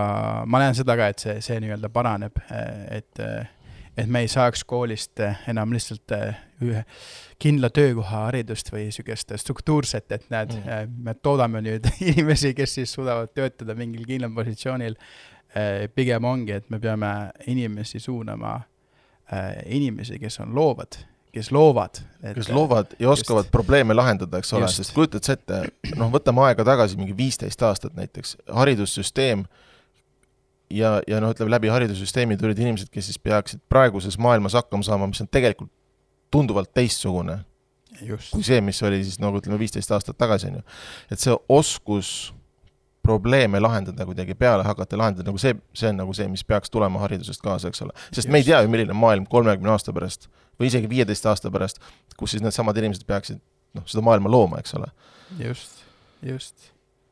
ma 0.48 0.62
näen 0.62 0.76
seda 0.76 0.96
ka, 0.96 1.10
et 1.12 1.20
see, 1.20 1.34
see 1.44 1.58
nii-öelda 1.60 1.90
paraneb, 1.92 2.38
et, 2.48 3.20
et 3.92 4.08
me 4.08 4.22
ei 4.24 4.30
saaks 4.32 4.64
koolist 4.64 5.20
äh, 5.20 5.42
enam 5.52 5.74
lihtsalt 5.74 6.14
äh, 6.16 6.38
ühe 6.64 6.80
kindla 7.42 7.68
töökoha 7.74 8.24
haridust 8.30 8.72
või 8.72 8.86
niisugust 8.88 9.34
struktuurset, 9.42 10.06
et 10.16 10.26
näed 10.32 10.54
mm., 10.56 10.98
me 11.04 11.14
toodame 11.20 11.60
nüüd 11.64 11.90
inimesi, 12.10 12.54
kes 12.56 12.78
siis 12.80 12.96
suudavad 12.96 13.34
töötada 13.36 13.76
mingil 13.78 14.06
kindlal 14.08 14.32
positsioonil. 14.34 14.96
pigem 15.94 16.24
ongi, 16.24 16.50
et 16.52 16.70
me 16.70 16.80
peame 16.82 17.08
inimesi 17.46 18.00
suunama, 18.02 18.56
inimesi, 19.70 20.18
kes 20.18 20.40
on 20.42 20.50
loovad, 20.54 20.96
kes 21.34 21.50
loovad. 21.52 22.00
kes 22.34 22.48
loovad 22.48 22.94
ja 22.98 23.10
oskavad 23.10 23.50
probleeme 23.52 23.94
lahendada, 23.94 24.38
eks 24.38 24.52
ole, 24.54 24.68
Just. 24.68 24.80
sest 24.82 24.94
kujutad 24.94 25.26
sa 25.26 25.34
ette, 25.36 25.60
noh, 25.98 26.12
võtame 26.14 26.44
aega 26.46 26.66
tagasi, 26.66 26.98
mingi 27.00 27.16
viisteist 27.16 27.62
aastat 27.66 27.96
näiteks, 27.98 28.36
haridussüsteem 28.60 29.44
ja, 30.70 31.00
ja 31.10 31.20
noh, 31.22 31.34
ütleme 31.34 31.52
läbi 31.56 31.72
haridussüsteemi 31.72 32.38
tulid 32.40 32.60
inimesed, 32.62 32.90
kes 32.94 33.10
siis 33.10 33.18
peaksid 33.18 33.62
praeguses 33.68 34.18
maailmas 34.18 34.56
hakkama 34.58 34.86
saama, 34.86 35.10
mis 35.10 35.22
on 35.24 35.30
tegelikult 35.30 35.72
tunduvalt 36.34 36.72
teistsugune 36.74 37.40
just 38.02 38.32
kui, 38.34 38.42
see, 38.46 38.60
mis 38.64 38.80
oli 38.86 39.02
siis 39.04 39.20
nagu 39.22 39.38
ütleme, 39.38 39.58
viisteist 39.60 39.92
aastat 39.94 40.18
tagasi, 40.18 40.50
on 40.50 40.60
ju. 40.60 40.64
et 41.14 41.22
see 41.22 41.36
oskus 41.52 42.32
probleeme 43.04 43.60
lahendada 43.60 44.06
kuidagi 44.08 44.34
peale 44.38 44.64
hakata 44.64 44.98
lahendada, 44.98 45.28
nagu 45.28 45.40
see, 45.40 45.54
see 45.76 45.90
on 45.92 46.00
nagu 46.00 46.14
see, 46.16 46.26
mis 46.32 46.44
peaks 46.46 46.72
tulema 46.72 47.02
haridusest 47.04 47.42
kaasa, 47.44 47.70
eks 47.70 47.84
ole. 47.84 47.94
sest 48.16 48.30
me 48.32 48.40
ei 48.40 48.46
tea 48.48 48.62
ju, 48.64 48.70
milline 48.72 48.96
maailm 48.96 49.26
kolmekümne 49.30 49.74
aasta 49.74 49.92
pärast 49.96 50.30
või 50.60 50.70
isegi 50.70 50.90
viieteist 50.90 51.26
aasta 51.28 51.52
pärast, 51.54 51.82
kus 52.18 52.34
siis 52.34 52.44
needsamad 52.44 52.78
inimesed 52.80 53.04
peaksid 53.08 53.42
noh, 53.74 53.86
seda 53.90 54.04
maailma 54.06 54.30
looma, 54.32 54.62
eks 54.62 54.76
ole. 54.78 54.88
just, 55.40 55.82
just. 56.24 56.70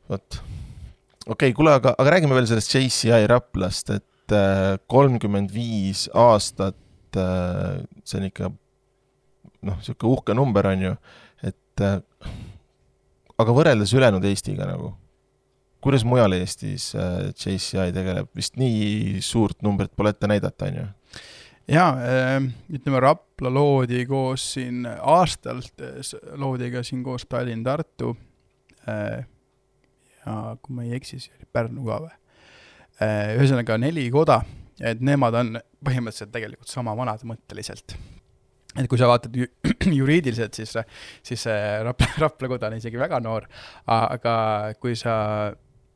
vot. 0.09 0.39
okei 0.39 1.35
okay,, 1.35 1.57
kuule, 1.57 1.75
aga, 1.79 1.95
aga 1.99 2.15
räägime 2.15 2.37
veel 2.37 2.49
sellest 2.49 2.73
JCI 2.73 3.27
Raplast, 3.31 3.93
et 3.99 4.35
äh, 4.37 4.79
kolmkümmend 4.91 5.53
viis 5.53 6.07
aastat 6.13 7.19
äh,, 7.19 7.83
see 8.07 8.21
on 8.21 8.27
ikka 8.31 8.49
noh, 8.49 9.77
niisugune 9.77 10.15
uhke 10.15 10.35
number, 10.37 10.71
on 10.73 10.87
ju, 10.89 10.97
et 11.43 11.85
äh, 11.85 11.99
aga 13.39 13.55
võrreldes 13.55 13.93
ülejäänud 13.95 14.25
Eestiga 14.29 14.67
nagu, 14.69 14.93
kuidas 15.83 16.05
mujal 16.07 16.35
Eestis 16.37 16.91
äh, 16.95 17.29
JCI 17.35 17.91
tegeleb, 17.95 18.29
vist 18.37 18.55
nii 18.59 19.19
suurt 19.23 19.59
numbrit 19.65 19.91
pole 19.95 20.13
ette 20.13 20.29
näidata, 20.31 20.69
on 20.69 20.79
ju? 20.79 20.85
jaa, 21.73 21.91
ütleme 22.75 22.99
Rapla 23.03 23.51
loodi 23.53 24.03
koos 24.07 24.49
siin 24.55 24.83
aastalt, 24.87 25.79
loodi 26.39 26.71
ka 26.73 26.83
siin 26.83 27.03
koos 27.05 27.23
Tallinn-Tartu. 27.31 28.11
ja 30.25 30.33
kui 30.59 30.75
ma 30.75 30.83
ei 30.83 30.97
eksi, 30.97 31.19
siis 31.19 31.31
oli 31.37 31.47
Pärnu 31.55 31.85
ka 31.87 32.01
või? 32.03 32.17
ühesõnaga 33.37 33.77
neli 33.79 34.09
koda, 34.11 34.41
et 34.83 34.99
nemad 35.03 35.39
on 35.39 35.55
põhimõtteliselt 35.83 36.33
tegelikult 36.35 36.71
sama 36.71 36.95
vanad 36.99 37.23
mõtteliselt. 37.27 37.95
et 38.75 38.87
kui 38.91 38.99
sa 38.99 39.07
vaatad 39.07 39.35
ju, 39.35 39.47
juriidiliselt, 39.99 40.59
siis, 40.59 40.75
siis 41.23 41.47
Rapla, 41.87 42.11
Rapla 42.27 42.51
koda 42.51 42.71
on 42.71 42.79
isegi 42.79 42.99
väga 42.99 43.23
noor, 43.23 43.47
aga 43.87 44.35
kui 44.83 44.99
sa 44.99 45.15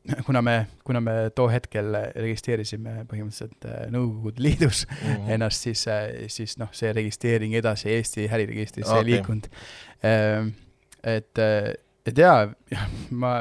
kuna 0.26 0.42
me, 0.42 0.56
kuna 0.84 1.00
me 1.04 1.16
too 1.34 1.48
hetkel 1.52 1.94
registreerisime 2.14 3.04
põhimõtteliselt 3.10 3.68
äh, 3.68 3.86
Nõukogude 3.94 4.42
Liidus 4.42 4.84
Mhm. 4.88 5.30
ennast, 5.36 5.68
siis, 5.68 5.84
siis 6.32 6.58
noh, 6.58 6.72
see 6.72 6.92
registreering 6.96 7.54
edasi 7.58 7.92
Eesti 7.96 8.28
äriregistrisse 8.28 8.92
okay. 8.92 9.04
ei 9.04 9.10
liikunud. 9.12 9.48
et, 11.04 11.40
et 12.06 12.18
jaa, 12.18 12.46
ma, 13.10 13.32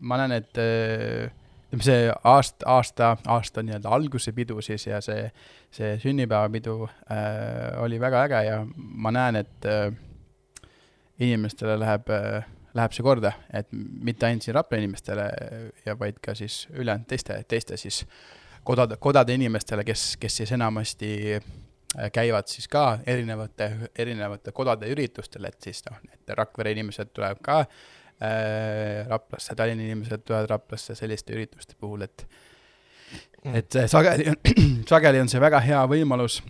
ma 0.00 0.18
näen, 0.20 0.32
et 0.40 0.58
äh, 0.60 1.30
ütleme, 1.70 1.84
see 1.86 2.12
aasta, 2.24 2.66
aasta, 2.66 3.16
aasta 3.30 3.62
nii-öelda 3.62 3.90
alguse 3.94 4.32
pidu 4.32 4.60
siis 4.62 4.86
ja 4.86 5.00
see, 5.00 5.30
see 5.70 5.98
sünnipäevapidu 6.02 6.76
äh, 6.86 7.82
oli 7.82 8.00
väga 8.00 8.24
äge 8.26 8.40
ja 8.46 8.66
ma 8.76 9.12
näen, 9.14 9.36
et 9.36 9.66
äh, 9.66 9.92
inimestele 11.20 11.78
läheb 11.78 12.10
äh, 12.10 12.44
läheb 12.74 12.94
see 12.94 13.04
korda, 13.04 13.32
et 13.52 13.68
mitte 13.72 14.26
ainult 14.26 14.46
siin 14.46 14.54
Rapla 14.54 14.78
inimestele 14.78 15.26
ja 15.86 15.96
vaid 15.98 16.20
ka 16.22 16.34
siis 16.38 16.62
ülejäänud 16.70 17.08
teiste, 17.10 17.40
teiste 17.48 17.76
siis 17.80 18.04
kodade, 18.64 18.96
kodade 19.00 19.34
inimestele, 19.34 19.84
kes, 19.84 20.14
kes 20.20 20.36
siis 20.42 20.52
enamasti 20.52 21.12
äh, 21.36 22.10
käivad 22.12 22.50
siis 22.50 22.68
ka 22.68 22.98
erinevate, 23.06 23.70
erinevate 23.98 24.52
kodade 24.52 24.90
üritustel, 24.92 25.48
et 25.50 25.58
siis 25.62 25.82
noh, 25.88 25.98
need 26.06 26.36
Rakvere 26.38 26.74
inimesed 26.76 27.10
tulevad 27.14 27.42
ka 27.42 27.58
äh, 27.60 29.08
Raplasse, 29.08 29.56
Tallinna 29.58 29.88
inimesed 29.88 30.24
tulevad 30.24 30.50
Raplasse 30.50 30.94
selliste 30.98 31.34
ürituste 31.34 31.78
puhul, 31.80 32.06
et 32.06 32.26
et 33.54 33.76
äh, 33.76 33.86
sageli, 33.90 34.30
sageli 34.90 35.20
on 35.20 35.28
see 35.28 35.40
väga 35.42 35.62
hea 35.64 35.80
võimalus 35.90 36.40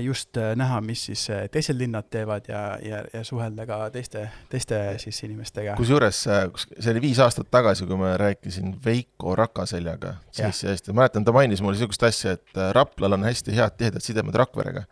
just 0.00 0.36
äh, 0.40 0.54
näha, 0.56 0.80
mis 0.80 1.02
siis 1.10 1.26
äh, 1.30 1.42
teised 1.52 1.76
linnad 1.76 2.06
teevad 2.10 2.46
ja, 2.48 2.78
ja, 2.82 3.02
ja 3.12 3.20
suhelda 3.24 3.66
ka 3.68 3.90
teiste, 3.92 4.22
teiste 4.48 4.78
siis 5.02 5.18
inimestega. 5.26 5.74
kusjuures 5.76 6.22
äh, 6.32 6.46
kus- 6.54 6.64
see 6.78 6.94
oli 6.94 7.02
viis 7.04 7.20
aastat 7.20 7.50
tagasi, 7.52 7.84
kui 7.86 7.98
ma 8.00 8.14
rääkisin 8.20 8.72
Veiko 8.84 9.34
Rakaseljaga, 9.36 10.14
siis 10.32 10.62
hästi, 10.64 10.94
mäletan, 10.96 11.26
ta 11.28 11.34
mainis 11.36 11.60
mulle 11.60 11.76
niisugust 11.76 12.02
asja, 12.08 12.32
et 12.38 12.56
äh, 12.56 12.70
Raplal 12.72 13.18
on 13.18 13.28
hästi 13.28 13.52
head 13.58 13.76
tihedad 13.76 14.04
sidemed 14.04 14.40
Rakverega, 14.40 14.86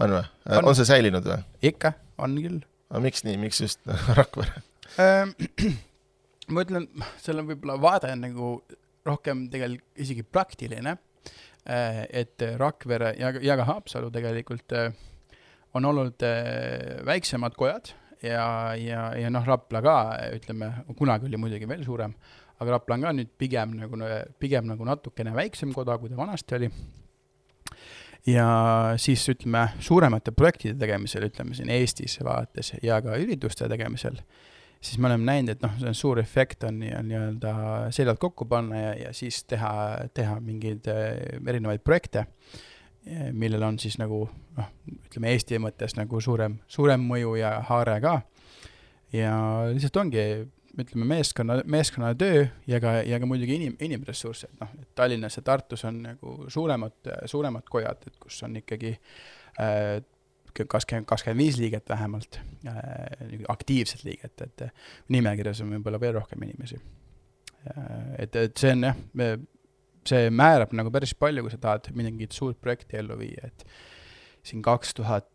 on 0.00 0.16
või? 0.16 0.24
On. 0.48 0.64
on 0.64 0.80
see 0.80 0.88
säilinud 0.88 1.28
või? 1.28 1.38
ikka, 1.72 1.92
on 2.18 2.40
küll. 2.40 2.58
aga 2.90 3.04
miks 3.04 3.24
nii, 3.28 3.36
miks 3.44 3.60
just 3.60 3.84
Rakvere? 4.20 4.64
ma 6.54 6.64
ütlen, 6.64 6.88
seal 7.20 7.44
on 7.44 7.52
võib-olla 7.52 7.76
vaade 7.84 8.10
on 8.16 8.24
nagu 8.24 8.48
rohkem 9.06 9.46
tegelikult 9.52 10.02
isegi 10.02 10.24
praktiline. 10.24 10.96
Et 11.70 12.42
Rakvere 12.58 13.14
ja, 13.18 13.32
ja 13.42 13.56
ka 13.60 13.66
Haapsalu 13.68 14.10
tegelikult 14.14 14.74
äh, 14.76 14.90
on 15.74 15.84
olnud 15.84 16.22
äh, 16.26 17.00
väiksemad 17.06 17.54
kojad 17.58 17.92
ja, 18.22 18.74
ja, 18.76 19.10
ja 19.16 19.30
noh, 19.32 19.46
Rapla 19.46 19.82
ka 19.84 19.96
ütleme, 20.36 20.70
kunagi 20.98 21.28
oli 21.28 21.40
muidugi 21.40 21.68
veel 21.68 21.84
suurem, 21.86 22.14
aga 22.60 22.76
Rapla 22.76 22.98
on 22.98 23.06
ka 23.06 23.12
nüüd 23.16 23.32
pigem 23.38 23.76
nagu, 23.78 24.00
pigem 24.42 24.68
nagu 24.70 24.88
natukene 24.88 25.34
väiksem 25.36 25.74
koda, 25.76 25.98
kui 26.00 26.10
ta 26.10 26.18
vanasti 26.18 26.58
oli. 26.58 26.70
ja 28.28 28.48
siis 29.00 29.24
ütleme, 29.32 29.68
suuremate 29.80 30.34
projektide 30.36 30.76
tegemisel, 30.80 31.28
ütleme 31.30 31.56
siin 31.56 31.72
Eestis 31.72 32.18
vaates 32.24 32.74
ja 32.82 33.00
ka 33.04 33.16
ürituste 33.20 33.68
tegemisel, 33.70 34.20
siis 34.80 34.98
me 34.98 35.10
oleme 35.10 35.24
näinud, 35.28 35.52
et 35.54 35.62
noh, 35.62 35.74
see 35.78 35.90
on 35.90 35.96
suur 35.98 36.18
efekt 36.22 36.64
on 36.64 36.78
nii- 36.80 37.02
nii-öelda 37.04 37.54
seljad 37.94 38.18
kokku 38.20 38.46
panna 38.48 38.80
ja, 38.80 38.92
ja 39.06 39.12
siis 39.16 39.42
teha, 39.44 39.72
teha 40.14 40.38
mingeid 40.40 40.88
äh, 40.88 41.40
erinevaid 41.46 41.84
projekte. 41.84 42.26
millel 43.32 43.62
on 43.64 43.78
siis 43.80 43.94
nagu 43.98 44.26
noh, 44.56 44.66
ütleme 45.06 45.30
Eesti 45.32 45.56
mõttes 45.58 45.94
nagu 45.96 46.20
suurem, 46.20 46.58
suurem 46.68 47.00
mõju 47.00 47.34
ja 47.40 47.54
haare 47.68 48.00
ka. 48.00 48.20
ja 49.12 49.32
lihtsalt 49.72 49.96
ongi, 49.96 50.24
ütleme, 50.78 51.06
meeskonna, 51.08 51.62
meeskonnatöö 51.64 52.44
ja 52.66 52.80
ka, 52.80 52.92
ja 53.02 53.18
ka 53.20 53.26
muidugi 53.26 53.56
inim, 53.56 53.76
inimressurss, 53.80 54.44
et 54.44 54.60
noh, 54.60 54.68
et 54.80 54.88
Tallinnas 54.94 55.36
ja 55.36 55.42
Tartus 55.42 55.84
on 55.84 56.02
nagu 56.02 56.36
suuremad, 56.48 56.92
suuremad 57.26 57.64
kojad, 57.70 58.04
et 58.06 58.20
kus 58.20 58.42
on 58.46 58.56
ikkagi 58.60 58.92
äh, 59.60 60.02
kakskümmend, 60.68 61.08
kakskümmend 61.08 61.42
viis 61.44 61.60
liiget 61.60 61.88
vähemalt 61.88 62.40
äh,, 62.66 63.44
aktiivset 63.48 64.04
liiget, 64.04 64.40
et 64.40 64.66
nimekirjas 65.08 65.62
on 65.64 65.72
võib-olla 65.76 66.00
veel 66.02 66.18
rohkem 66.18 66.42
inimesi 66.48 66.80
äh,. 66.80 67.86
et, 68.26 68.36
et 68.36 68.56
see 68.56 68.74
on 68.76 68.90
jah, 68.90 69.00
see 70.08 70.28
määrab 70.34 70.74
nagu 70.76 70.92
päris 70.92 71.14
palju, 71.14 71.44
kui 71.44 71.54
sa 71.54 71.60
tahad 71.60 71.90
mingit 71.96 72.36
suurt 72.36 72.60
projekti 72.60 73.00
ellu 73.00 73.18
viia, 73.20 73.50
et 73.52 73.66
siin 74.46 74.62
kaks 74.64 74.94
tuhat 74.96 75.28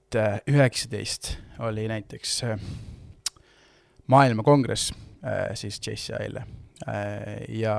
üheksateist 0.50 1.38
oli 1.60 1.88
näiteks 1.88 2.44
äh, 2.44 2.60
maailmakongress 4.08 4.94
äh, 5.26 5.50
siis 5.54 5.82
JCI-le 5.88 6.44
äh, 6.88 7.46
ja 7.50 7.76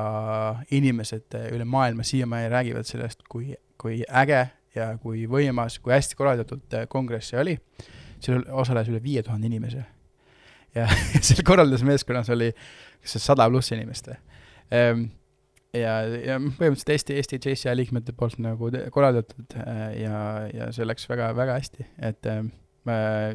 inimesed 0.70 1.38
üle 1.52 1.64
maailma 1.64 2.02
siiamaani 2.02 2.48
räägivad 2.48 2.88
sellest, 2.88 3.22
kui, 3.28 3.54
kui 3.78 4.02
äge 4.09 4.46
ja 4.76 4.92
kui 5.02 5.24
võimas, 5.30 5.78
kui 5.82 5.94
hästi 5.94 6.18
korraldatud 6.18 6.80
kongress 6.92 7.32
see 7.32 7.40
oli. 7.40 7.58
seal 8.20 8.44
osales 8.56 8.88
üle 8.88 9.02
viie 9.02 9.22
tuhande 9.22 9.46
inimese. 9.46 9.84
ja 10.74 10.88
seal 11.26 11.44
korraldusmeeskonnas 11.44 12.30
oli 12.34 12.52
kas 13.02 13.22
sada 13.22 13.48
pluss 13.50 13.72
inimest 13.72 14.10
või 14.10 14.18
ehm, 14.74 15.06
ja, 15.76 15.98
ja 16.04 16.38
põhimõtteliselt 16.40 16.94
Eesti, 16.94 17.16
Eesti 17.20 17.40
JCI 17.40 17.76
liikmete 17.76 18.14
poolt 18.16 18.38
nagu 18.42 18.70
korraldatud 18.94 19.58
äh, 19.60 19.84
ja, 20.02 20.20
ja 20.52 20.70
see 20.74 20.86
läks 20.86 21.08
väga, 21.10 21.32
väga 21.36 21.58
hästi, 21.60 21.86
et 22.10 22.30
äh, 22.30 22.42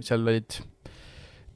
seal 0.06 0.26
olid 0.26 0.60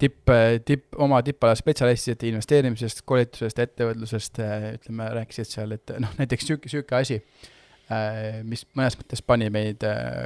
tipp, 0.02 0.32
tipp, 0.68 0.88
oma 1.02 1.22
tippala 1.24 1.56
spetsialistid 1.56 2.26
investeerimisest, 2.30 3.04
koolitusest, 3.08 3.60
ettevõtlusest, 3.64 4.42
äh, 4.44 4.72
ütleme, 4.80 5.10
rääkisid 5.20 5.52
seal, 5.52 5.76
et 5.78 5.96
noh, 6.04 6.16
näiteks 6.20 6.50
sihuke, 6.50 6.72
sihuke 6.72 6.98
asi, 7.00 7.22
äh, 7.22 7.55
mis 8.44 8.64
mõnes 8.74 8.96
mõttes 8.98 9.22
pani 9.22 9.52
meid 9.54 9.84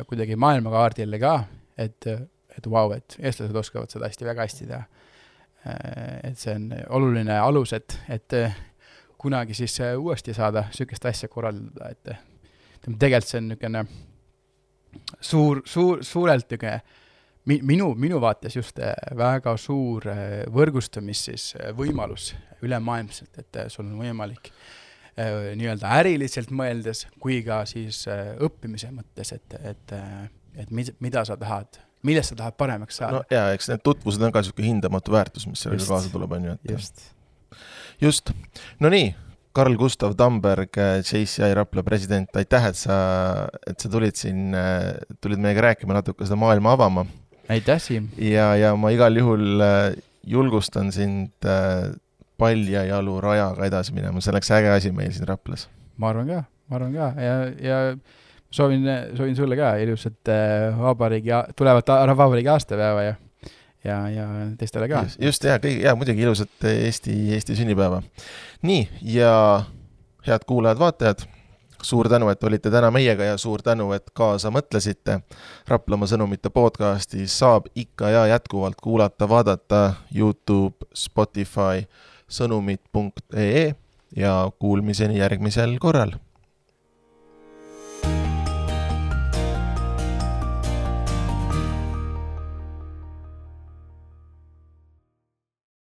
kuidagi 0.07 0.37
maailmakaardile 0.39 1.19
ka, 1.19 1.33
et, 1.75 2.07
et 2.07 2.69
vau 2.69 2.87
wow,, 2.87 2.95
et 2.95 3.17
eestlased 3.19 3.55
oskavad 3.59 3.91
seda 3.91 4.07
hästi, 4.07 4.27
väga 4.29 4.45
hästi 4.47 4.67
teha. 4.69 4.83
et 6.23 6.39
see 6.39 6.55
on 6.55 6.69
oluline 6.95 7.35
alus, 7.35 7.73
et, 7.75 7.97
et 8.07 8.37
kunagi 9.19 9.53
siis 9.53 9.81
äh, 9.81 9.97
uuesti 9.99 10.33
saada 10.33 10.63
niisugust 10.69 11.05
asja 11.05 11.29
korraldada, 11.29 11.89
et 11.91 12.89
tegelikult 12.99 13.27
see 13.27 13.41
on 13.41 13.49
niisugune 13.51 13.83
suur, 15.19 15.61
suur, 15.65 16.03
suurelt 16.05 16.47
niisugune 16.47 16.77
mi-, 17.51 17.59
minu, 17.73 17.91
minu 17.99 18.21
vaates 18.23 18.55
just 18.55 18.79
äh, 18.79 18.93
väga 19.19 19.57
suur 19.59 20.07
äh, 20.07 20.21
võrgustumis 20.55 21.25
siis 21.27 21.49
võimalus 21.75 22.31
ülemaailmselt, 22.63 23.41
et 23.43 23.61
sul 23.71 23.87
on 23.87 23.99
võimalik 23.99 24.53
nii-öelda 25.19 25.91
äriliselt 25.99 26.51
mõeldes 26.55 27.05
kui 27.19 27.41
ka 27.45 27.61
siis 27.69 28.05
õppimise 28.07 28.91
mõttes, 28.95 29.33
et, 29.35 29.59
et, 29.73 29.95
et 30.63 30.73
mis, 30.73 30.91
mida 31.03 31.25
sa 31.27 31.37
tahad, 31.39 31.79
millest 32.07 32.33
sa 32.33 32.41
tahad 32.43 32.57
paremaks 32.59 33.01
saada. 33.01 33.19
no 33.19 33.33
jaa, 33.33 33.53
eks 33.57 33.71
need 33.73 33.83
tutvused 33.83 34.23
on 34.23 34.35
ka 34.35 34.43
niisugune 34.43 34.71
hindamatu 34.71 35.15
väärtus, 35.15 35.47
mis 35.51 35.65
sellega 35.65 35.89
kaasa 35.91 36.13
tuleb, 36.13 36.37
on 36.39 36.51
ju, 36.51 36.57
et 36.59 36.75
just 36.77 37.09
just, 38.01 38.31
no 38.79 38.89
nii, 38.91 39.11
Karl 39.55 39.75
Gustav 39.75 40.13
Tamberg, 40.15 40.77
JCI 41.03 41.53
Rapla 41.57 41.83
president, 41.83 42.29
aitäh, 42.37 42.69
et 42.69 42.77
sa, 42.77 42.97
et 43.67 43.79
sa 43.81 43.91
tulid 43.91 44.17
siin, 44.19 44.53
tulid 45.21 45.41
meiega 45.41 45.69
rääkima 45.69 45.97
natuke 45.97 46.27
seda 46.27 46.37
maailma 46.39 46.75
avama. 46.77 47.05
aitäh, 47.49 47.81
Siim! 47.81 48.11
ja, 48.21 48.53
ja 48.59 48.75
ma 48.77 48.93
igal 48.93 49.17
juhul 49.17 49.63
äh, 49.65 49.97
julgustan 50.29 50.93
sind 50.93 51.49
äh, 52.39 52.41
paljajalu 52.41 53.19
rajaga 53.21 53.67
edasi 53.67 53.95
minema, 53.95 54.21
see 54.23 54.33
oleks 54.33 54.51
äge 54.55 54.73
asi 54.73 54.91
meil 54.95 55.13
siin 55.15 55.27
Raplas. 55.27 55.67
ma 55.97 56.09
arvan 56.13 56.27
ka, 56.27 56.43
ma 56.69 56.79
arvan 56.79 56.93
ka 56.95 57.13
ja, 57.21 57.39
ja 57.63 57.79
soovin, 58.51 58.85
soovin 59.17 59.35
sulle 59.35 59.57
ka 59.59 59.75
ilusat 59.83 60.33
äh, 60.33 60.77
vabariigi, 60.79 61.35
tulevat 61.55 61.95
vabariigi 62.17 62.55
aastapäeva 62.55 63.03
ja 63.03 63.15
ja, 63.83 64.09
ja 64.09 64.27
teistele 64.57 64.87
ka. 64.91 65.05
just, 65.21 65.43
ja 65.43 65.57
kõigi, 65.61 65.83
ja 65.85 65.95
muidugi 65.95 66.23
ilusat 66.23 66.69
Eesti, 66.71 67.15
Eesti 67.35 67.55
sünnipäeva. 67.55 68.01
nii, 68.61 68.87
ja 69.15 69.33
head 70.27 70.45
kuulajad-vaatajad, 70.47 71.23
suur 71.83 72.09
tänu, 72.09 72.29
et 72.29 72.43
olite 72.43 72.71
täna 72.71 72.91
meiega 72.91 73.23
ja 73.23 73.37
suur 73.37 73.61
tänu, 73.63 73.91
et 73.95 74.11
kaasa 74.13 74.51
mõtlesite. 74.51 75.21
Raplamaa 75.67 76.11
sõnumite 76.11 76.51
podcasti 76.53 77.27
saab 77.27 77.69
ikka 77.75 78.09
ja 78.09 78.25
jätkuvalt 78.33 78.81
kuulata, 78.81 79.29
vaadata 79.29 79.93
Youtube, 80.15 80.89
Spotify, 80.93 81.85
sõnumid.ee 82.29 83.73
ja 84.17 84.33
kuulmiseni 84.59 85.19
järgmisel 85.19 85.77
korral 85.81 86.15